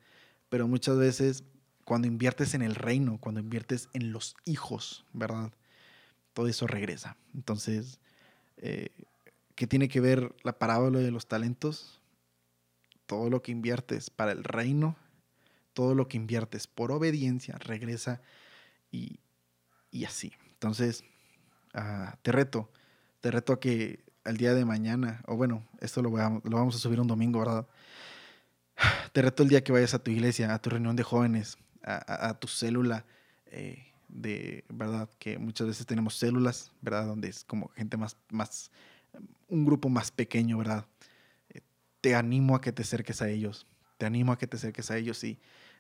Pero 0.50 0.68
muchas 0.68 0.98
veces 0.98 1.44
cuando 1.84 2.08
inviertes 2.08 2.54
en 2.54 2.62
el 2.62 2.76
reino, 2.76 3.18
cuando 3.20 3.42
inviertes 3.42 3.90
en 3.94 4.12
los 4.12 4.36
hijos, 4.46 5.06
¿verdad? 5.14 5.52
Todo 6.34 6.48
eso 6.48 6.68
regresa. 6.68 7.18
Entonces, 7.34 8.00
eh, 8.58 8.90
¿Qué 9.56 9.68
tiene 9.68 9.88
que 9.88 10.02
ver 10.02 10.36
la 10.44 10.60
parábola 10.60 11.00
de 11.00 11.12
los 11.12 11.28
talentos? 11.28 12.02
Todo 13.06 13.30
lo 13.30 13.42
que 13.42 13.54
inviertes 13.54 14.10
para 14.10 14.34
el 14.34 14.44
reino, 14.44 14.98
todo 15.74 15.96
lo 15.96 16.10
que 16.10 16.18
inviertes 16.18 16.68
por 16.68 16.92
obediencia, 16.92 17.58
regresa 17.58 18.22
y, 18.92 19.20
así. 20.06 20.34
Entonces, 20.52 21.06
ah, 21.74 22.18
te 22.22 22.34
reto, 22.34 22.70
te 23.22 23.32
reto 23.32 23.54
a 23.54 23.60
que 23.62 24.04
el 24.26 24.38
día 24.38 24.54
de 24.54 24.66
mañana, 24.66 25.22
o 25.28 25.36
bueno, 25.36 25.64
esto 25.80 26.02
lo, 26.02 26.10
lo 26.10 26.58
vamos 26.58 26.76
a 26.76 26.80
subir 26.80 27.00
un 27.00 27.08
domingo, 27.08 27.40
¿verdad? 27.40 27.68
Te 29.14 29.22
reto 29.22 29.44
el 29.44 29.50
día 29.50 29.64
que 29.64 29.72
vayas 29.72 29.94
a 29.94 30.00
tu 30.00 30.12
iglesia, 30.12 30.54
a 30.54 30.62
tu 30.62 30.70
reunión 30.70 30.96
de 30.96 31.04
jóvenes, 31.04 31.58
a, 31.84 32.34
tu 32.40 32.48
célula 32.48 33.06
eh, 33.46 33.86
de, 34.08 34.66
¿verdad? 34.70 35.10
Que 35.20 35.38
muchas 35.38 35.68
veces 35.68 35.86
tenemos 35.86 36.16
células, 36.16 36.72
¿verdad? 36.82 37.06
Donde 37.06 37.30
es 37.30 37.44
como 37.44 37.70
gente 37.70 37.96
más, 37.96 38.18
más 38.30 38.72
un 39.48 39.66
grupo 39.66 39.90
más 39.90 40.12
pequeño, 40.12 40.58
¿verdad? 40.58 40.86
Eh, 41.50 41.62
te 42.02 42.16
animo 42.16 42.56
a 42.56 42.62
que 42.62 42.72
te 42.72 42.82
acerques 42.82 43.22
a 43.22 43.30
ellos, 43.30 43.68
te 43.98 44.06
animo 44.06 44.32
a 44.32 44.38
que 44.38 44.48
te 44.48 44.58
acerques 44.58 44.90
a 44.90 44.98
ellos 44.98 45.24
y 45.24 45.40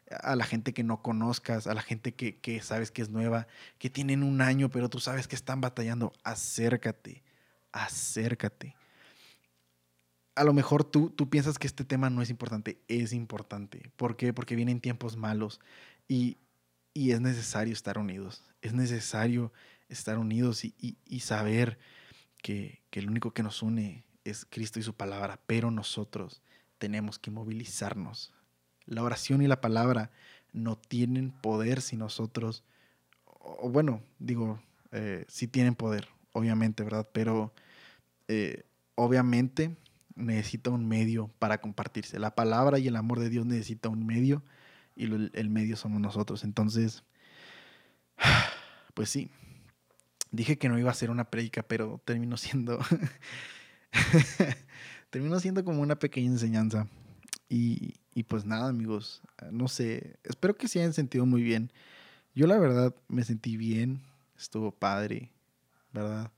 a 0.10 0.36
la 0.36 0.46
gente 0.46 0.74
que 0.74 0.84
no 0.84 1.02
conozcas, 1.02 1.66
a 1.66 1.74
la 1.74 1.82
gente 1.82 2.14
que, 2.14 2.38
que 2.38 2.62
sabes 2.62 2.92
que 2.92 3.02
es 3.02 3.10
nueva, 3.10 3.48
que 3.80 3.90
tienen 3.90 4.22
un 4.22 4.42
año, 4.42 4.70
pero 4.70 4.90
tú 4.90 5.00
sabes 5.00 5.28
que 5.28 5.36
están 5.36 5.62
batallando, 5.62 6.14
acércate, 6.24 7.24
acércate. 7.76 8.76
A 10.36 10.44
lo 10.44 10.54
mejor 10.54 10.84
tú, 10.84 11.10
tú 11.10 11.30
piensas 11.30 11.60
que 11.60 11.68
este 11.68 11.86
tema 11.86 12.10
no 12.10 12.22
es 12.22 12.30
importante, 12.30 12.80
es 12.88 13.14
importante. 13.14 13.92
¿Por 13.96 14.18
qué? 14.18 14.34
Porque 14.34 14.56
vienen 14.56 14.82
tiempos 14.82 15.16
malos 15.16 15.60
y, 16.08 16.38
y 16.94 17.12
es 17.12 17.22
necesario 17.22 17.74
estar 17.74 17.98
unidos, 17.98 18.44
es 18.62 18.74
necesario 18.74 19.52
estar 19.90 20.18
unidos 20.18 20.66
y, 20.66 20.98
y, 21.06 21.20
saber 21.20 21.78
que, 22.42 22.82
el 22.92 23.10
único 23.10 23.32
que 23.32 23.44
nos 23.44 23.62
une 23.62 24.06
es 24.24 24.46
Cristo 24.50 24.80
y 24.80 24.84
su 24.84 24.94
palabra, 24.94 25.40
pero 25.46 25.70
nosotros 25.70 26.42
tenemos 26.78 27.20
que 27.20 27.30
movilizarnos. 27.30 28.34
La 28.86 29.04
oración 29.04 29.42
y 29.42 29.48
la 29.48 29.60
palabra 29.60 30.12
no 30.54 30.78
tienen 30.78 31.32
poder 31.32 31.82
si 31.82 31.98
nosotros, 31.98 32.64
o 33.26 33.70
bueno, 33.70 34.02
digo, 34.18 34.62
eh, 34.92 35.26
sí 35.28 35.48
tienen 35.48 35.76
poder, 35.76 36.08
obviamente, 36.32 36.84
¿verdad? 36.84 37.10
Pero 37.12 37.54
eh, 38.28 38.64
obviamente 38.96 39.76
necesita 40.16 40.70
un 40.70 40.88
medio 40.88 41.28
para 41.40 41.60
compartirse. 41.60 42.20
La 42.20 42.36
palabra 42.36 42.80
y 42.80 42.88
el 42.88 42.96
amor 42.96 43.20
de 43.20 43.30
Dios 43.30 43.46
necesita 43.46 43.90
un 43.90 44.06
medio 44.06 44.44
y 44.96 45.06
el 45.06 45.50
medio 45.50 45.76
somos 45.76 46.00
nosotros. 46.00 46.44
Entonces, 46.44 47.04
pues 48.94 49.10
sí, 49.10 49.30
Dije 50.36 50.58
que 50.58 50.68
no 50.68 50.78
iba 50.78 50.92
a 50.92 50.96
ser 50.96 51.12
una 51.12 51.30
prédica, 51.30 51.64
pero 51.64 52.02
terminó 52.04 52.36
siendo. 52.36 52.80
terminó 55.10 55.40
siendo 55.40 55.64
como 55.64 55.82
una 55.82 55.98
pequeña 55.98 56.28
enseñanza. 56.28 56.90
Y, 57.48 57.94
y, 58.14 58.24
pues 58.24 58.44
nada, 58.44 58.68
amigos. 58.68 59.22
No 59.52 59.70
sé. 59.70 60.20
Espero 60.24 60.58
que 60.58 60.68
se 60.68 60.80
hayan 60.80 60.94
sentido 60.94 61.26
muy 61.26 61.42
bien. 61.42 61.72
Yo, 62.34 62.48
la 62.48 62.58
verdad, 62.58 62.94
me 63.08 63.24
sentí 63.24 63.56
bien. 63.56 64.02
Estuvo 64.38 64.72
padre, 64.72 65.32
¿verdad? 65.94 66.32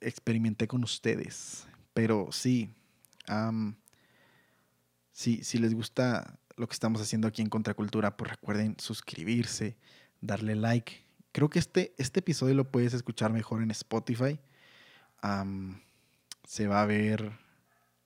Experimenté 0.00 0.66
con 0.68 0.84
ustedes. 0.84 1.66
Pero 1.94 2.28
sí. 2.32 2.74
sí, 5.12 5.44
si 5.44 5.58
les 5.58 5.74
gusta 5.74 6.38
lo 6.56 6.68
que 6.68 6.74
estamos 6.74 7.00
haciendo 7.00 7.28
aquí 7.28 7.42
en 7.42 7.48
Contracultura, 7.48 8.16
pues 8.16 8.30
recuerden 8.30 8.76
suscribirse, 8.78 9.76
darle 10.20 10.54
like 10.54 11.02
Creo 11.32 11.48
que 11.48 11.58
este, 11.58 11.94
este 11.96 12.20
episodio 12.20 12.54
lo 12.54 12.70
puedes 12.70 12.92
escuchar 12.92 13.32
mejor 13.32 13.62
en 13.62 13.70
Spotify. 13.70 14.38
se 16.44 16.66
va 16.66 16.82
a 16.82 16.86
ver. 16.86 17.32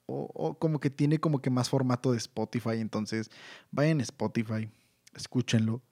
O, 0.06 0.56
como 0.60 0.78
que 0.78 0.90
tiene 0.90 1.18
como 1.18 1.42
que 1.42 1.50
más 1.50 1.68
formato 1.68 2.12
de 2.12 2.18
Spotify. 2.18 2.78
Entonces, 2.78 3.30
vayan 3.72 3.98
a 3.98 4.04
Spotify, 4.04 4.70
escúchenlo. 5.14 5.82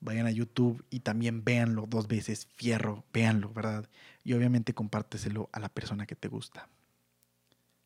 Vayan 0.00 0.26
a 0.26 0.30
YouTube 0.30 0.84
y 0.90 1.00
también 1.00 1.44
véanlo 1.44 1.86
dos 1.88 2.06
veces. 2.06 2.46
Fierro, 2.54 3.04
véanlo, 3.12 3.52
¿verdad? 3.52 3.88
Y 4.24 4.32
obviamente 4.34 4.74
compárteselo 4.74 5.48
a 5.52 5.60
la 5.60 5.68
persona 5.68 6.06
que 6.06 6.16
te 6.16 6.28
gusta. 6.28 6.68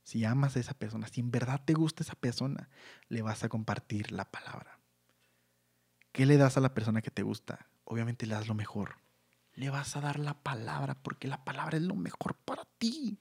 Si 0.04 0.24
amas 0.24 0.56
a 0.56 0.60
esa 0.60 0.74
persona, 0.74 1.08
si 1.08 1.20
en 1.20 1.30
verdad 1.30 1.62
te 1.64 1.74
gusta 1.74 2.02
esa 2.02 2.14
persona, 2.14 2.68
le 3.08 3.22
vas 3.22 3.44
a 3.44 3.48
compartir 3.48 4.12
la 4.12 4.30
palabra. 4.30 4.78
¿Qué 6.10 6.26
le 6.26 6.36
das 6.36 6.56
a 6.56 6.60
la 6.60 6.74
persona 6.74 7.00
que 7.00 7.10
te 7.10 7.22
gusta? 7.22 7.68
obviamente 7.92 8.26
le 8.26 8.34
das 8.34 8.48
lo 8.48 8.54
mejor. 8.54 8.96
Le 9.54 9.70
vas 9.70 9.96
a 9.96 10.00
dar 10.00 10.18
la 10.18 10.34
palabra 10.34 10.94
porque 10.94 11.28
la 11.28 11.44
palabra 11.44 11.76
es 11.76 11.82
lo 11.82 11.94
mejor 11.94 12.34
para 12.34 12.64
ti. 12.78 13.18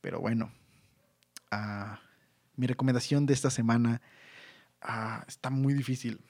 Pero 0.00 0.20
bueno, 0.20 0.50
ah, 1.50 2.00
mi 2.56 2.66
recomendación 2.66 3.26
de 3.26 3.34
esta 3.34 3.50
semana 3.50 4.00
ah, 4.80 5.24
está 5.28 5.50
muy 5.50 5.74
difícil. 5.74 6.24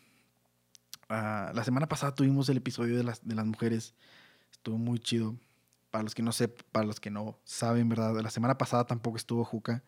Ah, 1.14 1.52
la 1.54 1.62
semana 1.62 1.86
pasada 1.88 2.14
tuvimos 2.14 2.48
el 2.48 2.56
episodio 2.56 2.96
de 2.96 3.04
las, 3.04 3.26
de 3.28 3.34
las 3.34 3.44
mujeres. 3.44 3.94
Estuvo 4.50 4.78
muy 4.78 4.98
chido. 4.98 5.36
Para 5.90 6.04
los 6.04 6.14
que 6.14 6.22
no 6.22 6.32
sé, 6.32 6.48
para 6.48 6.86
los 6.86 7.00
que 7.00 7.10
no 7.10 7.38
saben, 7.44 7.90
¿verdad? 7.90 8.18
La 8.22 8.30
semana 8.30 8.56
pasada 8.56 8.86
tampoco 8.86 9.18
estuvo 9.18 9.44
Juca. 9.44 9.84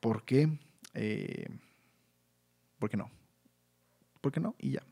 ¿Por 0.00 0.24
qué? 0.24 0.58
Eh, 0.94 1.46
¿Por 2.78 2.88
qué 2.88 2.96
no? 2.96 3.10
¿Por 4.22 4.32
qué 4.32 4.40
no? 4.40 4.54
Y 4.58 4.70
ya. 4.70 4.82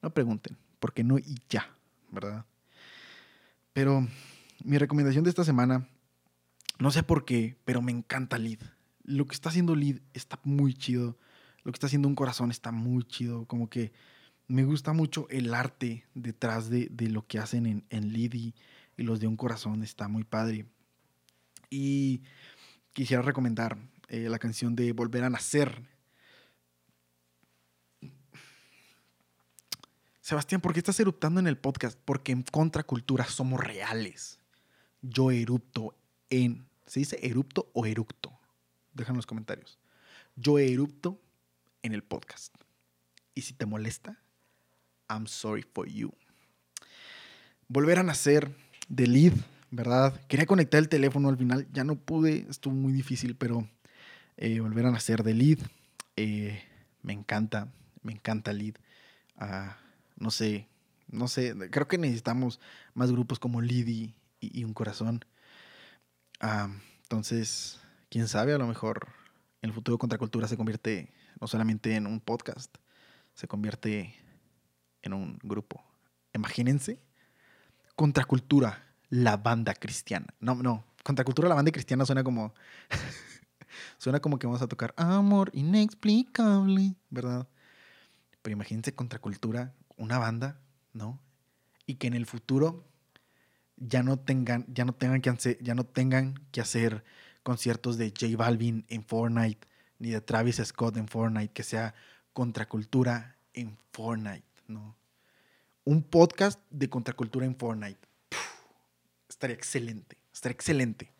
No 0.00 0.08
pregunten, 0.08 0.56
porque 0.78 1.04
no 1.04 1.18
y 1.18 1.36
ya, 1.50 1.76
¿verdad? 2.10 2.46
Pero 3.74 4.08
mi 4.64 4.78
recomendación 4.78 5.22
de 5.22 5.28
esta 5.28 5.44
semana, 5.44 5.86
no 6.78 6.90
sé 6.90 7.02
por 7.02 7.26
qué, 7.26 7.58
pero 7.66 7.82
me 7.82 7.92
encanta 7.92 8.38
Lid. 8.38 8.62
Lo 9.04 9.26
que 9.26 9.34
está 9.34 9.50
haciendo 9.50 9.74
Lid 9.74 9.98
está 10.14 10.40
muy 10.44 10.72
chido. 10.72 11.18
lo 11.62 11.72
que 11.72 11.76
está 11.76 11.88
haciendo 11.88 12.08
un 12.08 12.14
corazón 12.14 12.50
está 12.50 12.72
muy 12.72 13.04
chido. 13.04 13.44
Como 13.44 13.68
que 13.68 13.92
me 14.50 14.64
gusta 14.64 14.92
mucho 14.92 15.28
el 15.30 15.54
arte 15.54 16.04
detrás 16.12 16.68
de, 16.70 16.90
lo 17.08 17.24
que 17.24 17.38
hacen 17.38 17.66
en, 17.66 17.84
en 17.88 18.16
y 18.16 18.52
los 18.96 19.20
de 19.20 19.28
un 19.28 19.36
corazón. 19.36 19.84
Está 19.84 20.08
muy 20.08 20.24
padre. 20.24 20.66
Y 21.70 22.22
quisiera 22.92 23.22
recomendar 23.22 23.78
eh, 24.08 24.28
la 24.28 24.40
canción 24.40 24.74
de 24.74 24.90
Volver 24.92 25.22
a 25.22 25.30
Nacer. 25.30 25.88
Sebastián, 30.20 30.60
¿por 30.60 30.72
qué 30.72 30.80
estás 30.80 30.98
eruptando 30.98 31.38
en 31.38 31.46
el 31.46 31.56
podcast? 31.56 31.96
Porque 32.04 32.32
en 32.32 32.42
Contracultura 32.42 33.26
somos 33.26 33.60
reales. 33.60 34.40
Yo 35.00 35.30
erupto 35.30 35.94
en... 36.28 36.66
¿Se 36.86 36.98
dice 36.98 37.20
erupto 37.22 37.70
o 37.72 37.86
eructo? 37.86 38.36
Deja 38.94 39.10
en 39.12 39.16
los 39.16 39.26
comentarios. 39.26 39.78
Yo 40.34 40.58
erupto 40.58 41.20
en 41.82 41.94
el 41.94 42.02
podcast. 42.02 42.52
Y 43.32 43.42
si 43.42 43.54
te 43.54 43.64
molesta, 43.64 44.20
I'm 45.10 45.26
sorry 45.26 45.62
for 45.62 45.88
you. 45.88 46.12
Volver 47.68 47.98
a 47.98 48.02
nacer 48.02 48.54
de 48.88 49.06
lead, 49.06 49.32
¿verdad? 49.70 50.20
Quería 50.28 50.46
conectar 50.46 50.78
el 50.78 50.88
teléfono 50.88 51.28
al 51.28 51.36
final, 51.36 51.66
ya 51.72 51.84
no 51.84 51.96
pude, 51.96 52.46
estuvo 52.48 52.74
muy 52.74 52.92
difícil, 52.92 53.36
pero 53.36 53.68
eh, 54.36 54.60
volver 54.60 54.86
a 54.86 54.90
nacer 54.90 55.22
de 55.22 55.34
lead. 55.34 55.58
Eh, 56.16 56.62
me 57.02 57.12
encanta, 57.12 57.72
me 58.02 58.12
encanta 58.12 58.52
lead. 58.52 58.74
Ah, 59.36 59.76
no 60.16 60.30
sé, 60.30 60.68
no 61.08 61.28
sé, 61.28 61.54
creo 61.70 61.88
que 61.88 61.98
necesitamos 61.98 62.60
más 62.94 63.10
grupos 63.10 63.38
como 63.38 63.60
lead 63.60 63.88
y, 64.40 64.64
un 64.64 64.74
corazón. 64.74 65.24
Ah, 66.40 66.70
entonces, 67.02 67.80
quién 68.10 68.28
sabe, 68.28 68.54
a 68.54 68.58
lo 68.58 68.66
mejor 68.66 69.08
el 69.62 69.72
futuro 69.72 69.98
Contracultura 69.98 70.48
se 70.48 70.56
convierte 70.56 71.12
no 71.40 71.46
solamente 71.46 71.96
en 71.96 72.06
un 72.06 72.20
podcast, 72.20 72.74
se 73.34 73.48
convierte 73.48 74.14
en 75.02 75.12
un 75.12 75.38
grupo. 75.42 75.84
Imagínense, 76.32 77.00
Contracultura, 77.96 78.82
la 79.10 79.36
banda 79.36 79.74
cristiana. 79.74 80.26
No, 80.40 80.54
no, 80.54 80.84
Contracultura, 81.02 81.48
la 81.48 81.54
banda 81.54 81.72
cristiana 81.72 82.06
suena 82.06 82.24
como... 82.24 82.54
suena 83.98 84.20
como 84.20 84.38
que 84.38 84.46
vamos 84.46 84.62
a 84.62 84.68
tocar 84.68 84.94
Amor 84.96 85.50
inexplicable, 85.52 86.94
¿verdad? 87.10 87.46
Pero 88.42 88.54
imagínense 88.54 88.94
Contracultura, 88.94 89.74
una 89.96 90.18
banda, 90.18 90.60
¿no? 90.92 91.20
Y 91.86 91.96
que 91.96 92.06
en 92.06 92.14
el 92.14 92.26
futuro 92.26 92.84
ya 93.76 94.02
no 94.02 94.18
tengan, 94.18 94.64
ya 94.68 94.84
no 94.84 94.92
tengan 94.94 95.20
que 95.20 95.30
hacer, 95.30 95.58
ya 95.60 95.74
no 95.74 95.84
tengan 95.84 96.34
que 96.52 96.60
hacer 96.60 97.04
conciertos 97.42 97.96
de 97.96 98.12
J 98.18 98.36
Balvin 98.36 98.84
en 98.88 99.02
Fortnite, 99.02 99.66
ni 99.98 100.10
de 100.10 100.20
Travis 100.20 100.60
Scott 100.64 100.96
en 100.96 101.08
Fortnite, 101.08 101.52
que 101.52 101.62
sea 101.62 101.94
contracultura 102.32 103.36
en 103.54 103.76
Fortnite, 103.92 104.44
¿no? 104.70 104.96
Un 105.84 106.02
podcast 106.02 106.60
de 106.70 106.88
contracultura 106.88 107.46
en 107.46 107.56
Fortnite. 107.56 108.00
estaría 109.28 109.56
excelente, 109.56 110.16
estaría 110.32 110.54
excelente. 110.54 111.12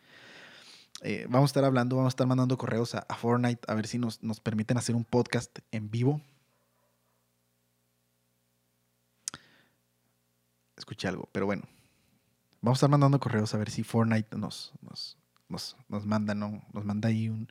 Eh, 1.02 1.26
vamos 1.28 1.48
a 1.48 1.50
estar 1.50 1.64
hablando, 1.64 1.96
vamos 1.96 2.10
a 2.10 2.14
estar 2.14 2.26
mandando 2.26 2.58
correos 2.58 2.94
a, 2.94 3.02
Fortnite 3.14 3.60
a 3.66 3.74
ver 3.74 3.86
si 3.86 3.98
nos, 3.98 4.22
nos, 4.22 4.40
permiten 4.40 4.76
hacer 4.76 4.94
un 4.94 5.04
podcast 5.04 5.58
en 5.70 5.90
vivo. 5.90 6.20
Escuché 10.76 11.08
algo, 11.08 11.28
pero 11.32 11.46
bueno. 11.46 11.62
Vamos 12.60 12.76
a 12.76 12.80
estar 12.80 12.90
mandando 12.90 13.18
correos 13.18 13.54
a 13.54 13.58
ver 13.58 13.70
si 13.70 13.82
Fortnite 13.82 14.36
nos, 14.36 14.72
nos, 14.82 15.16
nos, 15.48 15.76
nos 15.88 16.04
manda, 16.04 16.34
¿no? 16.34 16.62
Nos 16.74 16.84
manda 16.84 17.08
ahí 17.08 17.30
un, 17.30 17.50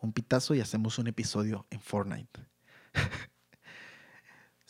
un 0.00 0.12
pitazo 0.12 0.54
y 0.54 0.60
hacemos 0.60 0.98
un 0.98 1.06
episodio 1.06 1.66
en 1.70 1.80
Fortnite. 1.80 2.49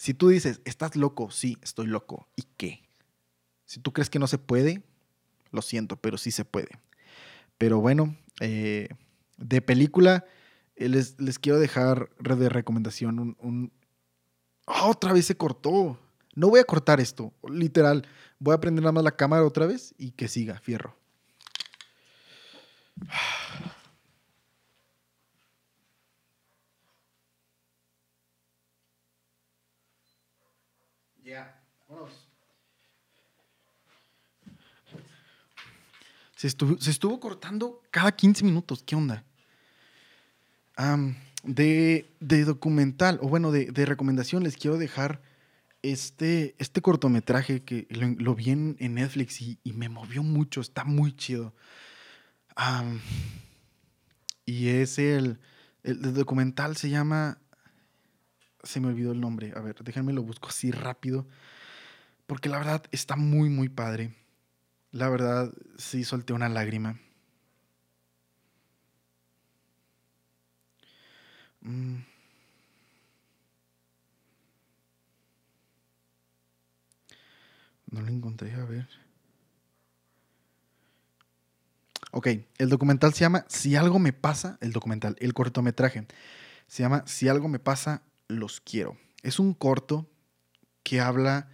Si 0.00 0.14
tú 0.14 0.28
dices, 0.28 0.62
estás 0.64 0.96
loco, 0.96 1.30
sí, 1.30 1.58
estoy 1.60 1.86
loco. 1.86 2.26
¿Y 2.34 2.44
qué? 2.56 2.88
Si 3.66 3.80
tú 3.80 3.92
crees 3.92 4.08
que 4.08 4.18
no 4.18 4.26
se 4.26 4.38
puede, 4.38 4.82
lo 5.50 5.60
siento, 5.60 5.96
pero 5.96 6.16
sí 6.16 6.30
se 6.30 6.46
puede. 6.46 6.70
Pero 7.58 7.82
bueno, 7.82 8.16
eh, 8.40 8.88
de 9.36 9.60
película, 9.60 10.24
eh, 10.76 10.88
les, 10.88 11.38
quiero 11.38 11.58
dejar 11.58 12.08
de 12.18 12.48
recomendación 12.48 13.36
un... 13.38 13.72
¡Ah, 14.66 14.86
otra 14.86 15.12
vez 15.12 15.26
se 15.26 15.36
cortó. 15.36 15.98
No 16.34 16.48
voy 16.48 16.60
a 16.60 16.64
cortar 16.64 16.98
esto, 16.98 17.34
literal. 17.46 18.06
Voy 18.38 18.54
a 18.54 18.60
prender 18.60 18.82
nada 18.82 18.92
más 18.92 19.04
la 19.04 19.16
cámara 19.16 19.44
otra 19.44 19.66
vez 19.66 19.94
y 19.98 20.12
que 20.12 20.28
siga, 20.28 20.58
fierro. 20.60 20.96
Se 36.40 36.46
estuvo, 36.46 37.20
cortando 37.20 37.82
cada 37.90 38.12
15 38.12 38.44
minutos. 38.44 38.82
¿Qué 38.82 38.96
onda? 38.96 39.26
de, 41.44 42.06
documental, 42.46 43.18
o 43.20 43.28
bueno, 43.28 43.52
de, 43.52 43.84
recomendación, 43.84 44.42
les 44.42 44.56
quiero 44.56 44.78
dejar 44.78 45.20
este, 45.82 46.54
este 46.58 46.80
cortometraje 46.80 47.62
que 47.62 47.86
lo, 47.90 48.34
vi 48.34 48.52
en, 48.52 48.76
Netflix 48.78 49.42
y, 49.42 49.58
me 49.64 49.90
movió 49.90 50.22
mucho. 50.22 50.62
Está 50.62 50.84
muy 50.84 51.14
chido. 51.14 51.54
y 54.46 54.68
es 54.68 54.98
el, 54.98 55.40
el, 55.82 56.14
documental 56.14 56.74
se 56.78 56.88
llama. 56.88 57.36
Se 58.62 58.80
me 58.80 58.86
olvidó 58.86 59.12
el 59.12 59.20
nombre. 59.20 59.52
A 59.54 59.60
ver, 59.60 59.76
déjenme 59.84 60.14
lo 60.14 60.22
busco 60.22 60.48
así 60.48 60.70
rápido. 60.70 61.26
Porque 62.26 62.48
la 62.48 62.56
verdad 62.56 62.82
está 62.92 63.16
muy, 63.16 63.50
muy 63.50 63.68
padre. 63.68 64.14
La 64.92 65.08
verdad, 65.08 65.52
sí 65.78 66.04
solté 66.04 66.32
una 66.32 66.48
lágrima. 66.48 66.98
Mm. 71.64 72.02
No 77.90 78.00
lo 78.02 78.08
encontré, 78.08 78.52
a 78.54 78.64
ver. 78.64 78.88
Ok, 82.12 82.28
el 82.58 82.68
documental 82.68 83.14
se 83.14 83.20
llama 83.20 83.44
Si 83.48 83.76
algo 83.76 83.98
me 83.98 84.12
pasa, 84.12 84.58
el 84.60 84.72
documental, 84.72 85.16
el 85.20 85.32
cortometraje, 85.34 86.06
se 86.66 86.82
llama 86.82 87.04
Si 87.06 87.28
algo 87.28 87.48
me 87.48 87.58
pasa, 87.60 88.02
los 88.28 88.60
quiero. 88.60 88.96
Es 89.22 89.38
un 89.38 89.54
corto 89.54 90.10
que 90.82 91.00
habla 91.00 91.50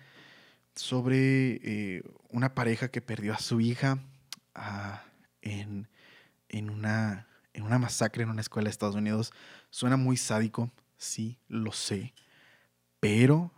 sobre 0.77 1.59
eh, 1.63 2.03
una 2.29 2.55
pareja 2.55 2.89
que 2.89 3.01
perdió 3.01 3.35
a 3.35 3.39
su 3.39 3.61
hija 3.61 3.99
ah, 4.55 5.03
en, 5.43 5.89
una, 6.51 7.27
en 7.53 7.63
una 7.65 7.79
masacre 7.79 8.23
en 8.23 8.31
una 8.31 8.43
escuela 8.43 8.67
de 8.67 8.71
Estados 8.71 8.95
Unidos. 8.95 9.33
Suena 9.71 9.97
muy 9.97 10.17
sádico, 10.17 10.71
sí, 10.97 11.39
lo 11.49 11.73
sé, 11.73 12.15
pero 13.01 13.51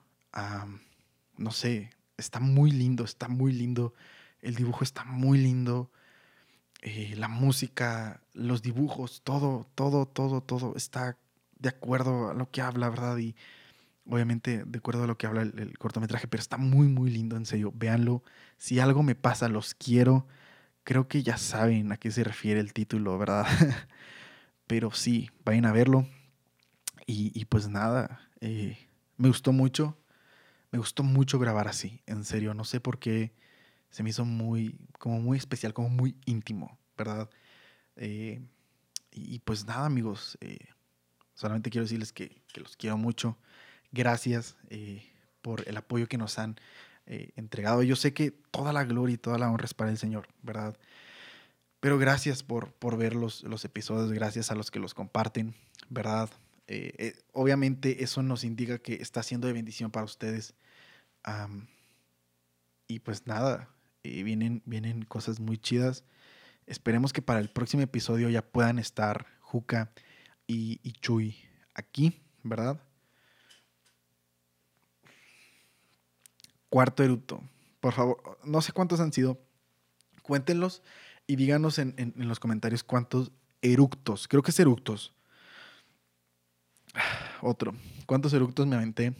no 1.36 1.50
sé, 1.50 1.90
está 2.16 2.40
muy 2.40 2.70
lindo, 2.70 3.04
está 3.04 3.28
muy 3.28 3.52
lindo. 3.52 3.94
El 4.40 4.54
dibujo 4.54 4.84
está 4.84 5.04
muy 5.04 5.38
lindo. 5.38 5.90
Eh, 6.82 7.14
la 7.16 7.28
música, 7.28 8.22
los 8.34 8.62
dibujos, 8.62 9.22
todo, 9.22 9.66
todo, 9.74 10.06
todo, 10.06 10.40
todo 10.40 10.76
está 10.76 11.16
de 11.58 11.70
acuerdo 11.70 12.30
a 12.30 12.34
lo 12.34 12.50
que 12.50 12.62
habla, 12.62 12.88
¿verdad? 12.88 13.18
Y 13.18 13.34
obviamente 14.08 14.64
de 14.64 14.78
acuerdo 14.78 15.04
a 15.04 15.06
lo 15.06 15.18
que 15.18 15.26
habla 15.26 15.42
el, 15.42 15.78
cortometraje, 15.78 16.28
pero 16.28 16.40
está 16.40 16.56
muy, 16.56 16.88
muy 16.88 17.10
lindo, 17.10 17.36
en 17.36 17.46
serio. 17.46 17.72
Véanlo. 17.74 18.22
Si 18.56 18.80
algo 18.80 19.02
me 19.02 19.14
pasa, 19.14 19.48
los 19.48 19.74
quiero. 19.74 20.26
Creo 20.84 21.08
que 21.08 21.22
ya 21.22 21.36
saben 21.36 21.92
a 21.92 21.98
qué 21.98 22.10
se 22.10 22.24
refiere 22.24 22.60
el 22.60 22.72
título, 22.72 23.18
¿verdad? 23.18 23.46
pero 24.66 24.90
sí, 24.92 25.30
vayan 25.44 25.66
a 25.66 25.72
verlo. 25.72 26.06
Y, 27.10 27.46
pues 27.46 27.68
nada, 27.68 28.20
eh, 28.40 28.76
me 29.16 29.28
gustó 29.28 29.52
mucho. 29.52 29.96
Me 30.70 30.78
gustó 30.78 31.02
mucho 31.02 31.38
grabar 31.38 31.66
así, 31.66 32.02
en 32.04 32.24
serio. 32.24 32.52
No 32.52 32.64
sé 32.64 32.80
por 32.80 32.98
qué 32.98 33.32
se 33.88 34.02
me 34.02 34.10
hizo 34.10 34.26
muy, 34.26 34.78
como 34.98 35.18
muy 35.18 35.38
especial, 35.38 35.72
como 35.72 35.88
muy 35.88 36.16
íntimo, 36.26 36.78
¿verdad? 36.98 37.30
Eh, 37.96 38.42
y, 39.10 39.38
pues 39.40 39.64
nada, 39.64 39.86
amigos. 39.86 40.36
Eh, 40.42 40.58
solamente 41.32 41.70
quiero 41.70 41.84
decirles 41.84 42.12
que, 42.12 42.42
que 42.52 42.60
los 42.60 42.76
quiero 42.76 42.98
mucho 42.98 43.38
gracias 43.92 44.56
eh, 44.70 45.06
por 45.42 45.66
el 45.68 45.76
apoyo 45.76 46.08
que 46.08 46.18
nos 46.18 46.38
han 46.38 46.56
eh, 47.06 47.30
entregado. 47.36 47.82
Yo 47.82 47.96
sé 47.96 48.12
que 48.12 48.30
toda 48.30 48.72
la 48.72 48.84
gloria 48.84 49.14
y 49.14 49.18
toda 49.18 49.38
la 49.38 49.50
honra 49.50 49.64
es 49.64 49.74
para 49.74 49.90
el 49.90 49.98
Señor, 49.98 50.28
¿verdad? 50.42 50.76
Pero 51.80 51.98
gracias 51.98 52.42
por, 52.42 52.72
por 52.72 52.96
ver 52.96 53.14
los, 53.14 53.42
los 53.44 53.64
episodios, 53.64 54.12
gracias 54.12 54.50
a 54.50 54.54
los 54.54 54.70
que 54.70 54.80
los 54.80 54.94
comparten, 54.94 55.54
¿verdad? 55.88 56.28
Eh, 56.66 57.14
obviamente 57.32 58.02
eso 58.02 58.22
nos 58.22 58.44
indica 58.44 58.78
que 58.78 58.94
está 58.94 59.22
siendo 59.22 59.46
de 59.46 59.52
bendición 59.52 59.90
para 59.90 60.04
ustedes. 60.04 60.54
y 62.86 63.00
pues 63.00 63.26
nada, 63.26 63.68
vienen, 64.02 64.62
vienen 64.64 65.04
cosas 65.04 65.40
muy 65.40 65.58
chidas. 65.58 66.04
Esperemos 66.66 67.12
que 67.12 67.22
para 67.22 67.40
el 67.40 67.48
próximo 67.48 67.82
episodio 67.82 68.28
ya 68.28 68.42
puedan 68.42 68.78
estar 68.78 69.26
Juca 69.40 69.90
y, 70.46 70.80
y 70.82 70.92
Chuy 70.92 71.36
aquí 71.74 72.20
¿verdad? 72.42 72.80
Cuarto 76.70 77.02
eructo. 77.02 77.42
Por 77.80 77.92
favor, 77.94 78.38
no 78.44 78.60
sé 78.60 78.72
cuántos 78.72 79.00
han 79.00 79.12
sido. 79.12 79.38
Cuéntenlos 80.22 80.82
y 81.26 81.36
díganos 81.36 81.78
en, 81.78 81.94
en- 81.96 82.14
los 82.28 82.40
comentarios 82.40 82.84
cuántos 82.84 83.30
eructos. 83.62 84.28
Creo 84.28 84.42
que 84.42 84.50
es 84.50 84.60
eructos. 84.60 85.14
Otro. 87.42 87.74
¿Cuántos 88.06 88.32
eructos 88.32 88.66
me 88.66 88.76
aventé? 88.76 89.14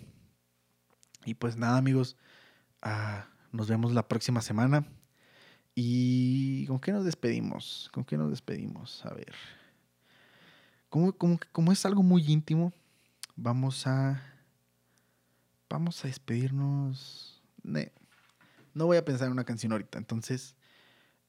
Y 1.25 1.35
pues 1.35 1.57
nada, 1.57 1.79
amigos. 1.79 2.17
ah, 2.83 3.27
nos 3.53 3.69
vemos 3.69 3.93
la 3.93 4.07
próxima 4.09 4.43
semana. 4.43 4.87
¿Y 5.75 6.67
con 6.67 6.81
qué 6.81 6.93
nos 6.93 7.05
despedimos? 7.05 7.89
¿Con 7.93 8.05
qué 8.05 8.17
nos 8.17 8.31
despedimos? 8.31 9.05
A 9.07 9.15
ver. 9.15 9.33
Como, 10.89 11.13
como, 11.13 11.39
como 11.53 11.71
es 11.73 11.85
algo 11.87 12.03
muy 12.03 12.25
íntimo, 12.31 12.73
vamos 13.37 13.87
a. 13.87 14.23
Vamos 15.71 16.03
a 16.05 16.09
despedirnos. 16.09 17.38
No 18.75 18.87
voy 18.87 18.97
a 18.97 19.05
pensar 19.05 19.27
en 19.27 19.33
una 19.33 19.45
canción 19.45 19.73
ahorita. 19.73 19.99
Entonces, 19.99 20.57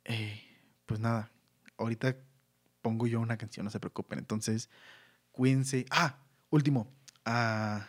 eh, 0.06 0.42
pues 0.86 1.00
nada. 1.00 1.32
Ahorita 1.78 2.16
pongo 2.82 3.08
yo 3.08 3.20
una 3.20 3.38
canción, 3.38 3.64
no 3.64 3.72
se 3.72 3.80
preocupen. 3.80 4.20
Entonces, 4.20 4.70
cuídense. 5.32 5.86
Ah, 5.90 6.20
último. 6.50 6.92
Ah, 7.26 7.88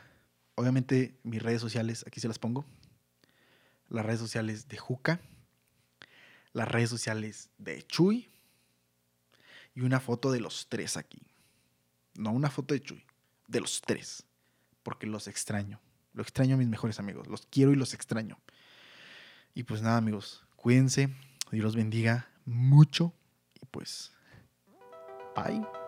obviamente, 0.54 1.18
mis 1.22 1.42
redes 1.42 1.60
sociales, 1.60 2.04
aquí 2.06 2.20
se 2.20 2.28
las 2.28 2.38
pongo. 2.38 2.64
Las 3.88 4.06
redes 4.06 4.20
sociales 4.20 4.68
de 4.68 4.78
Juca. 4.78 5.20
Las 6.52 6.68
redes 6.68 6.90
sociales 6.90 7.50
de 7.58 7.82
Chuy. 7.82 8.30
Y 9.74 9.82
una 9.82 10.00
foto 10.00 10.32
de 10.32 10.40
los 10.40 10.68
tres 10.68 10.96
aquí. 10.96 11.22
No 12.14 12.32
una 12.32 12.50
foto 12.50 12.74
de 12.74 12.80
Chuy, 12.80 13.04
de 13.46 13.60
los 13.60 13.80
tres. 13.80 14.24
Porque 14.82 15.06
los 15.06 15.28
extraño. 15.28 15.80
Lo 16.12 16.22
extraño 16.22 16.54
a 16.54 16.58
mis 16.58 16.68
mejores 16.68 16.98
amigos. 16.98 17.28
Los 17.28 17.46
quiero 17.46 17.72
y 17.72 17.76
los 17.76 17.94
extraño. 17.94 18.38
Y 19.54 19.64
pues 19.64 19.82
nada, 19.82 19.96
amigos. 19.96 20.44
Cuídense. 20.56 21.08
Dios 21.50 21.64
los 21.64 21.76
bendiga 21.76 22.28
mucho. 22.44 23.12
Y 23.60 23.66
pues, 23.66 24.12
bye. 25.34 25.79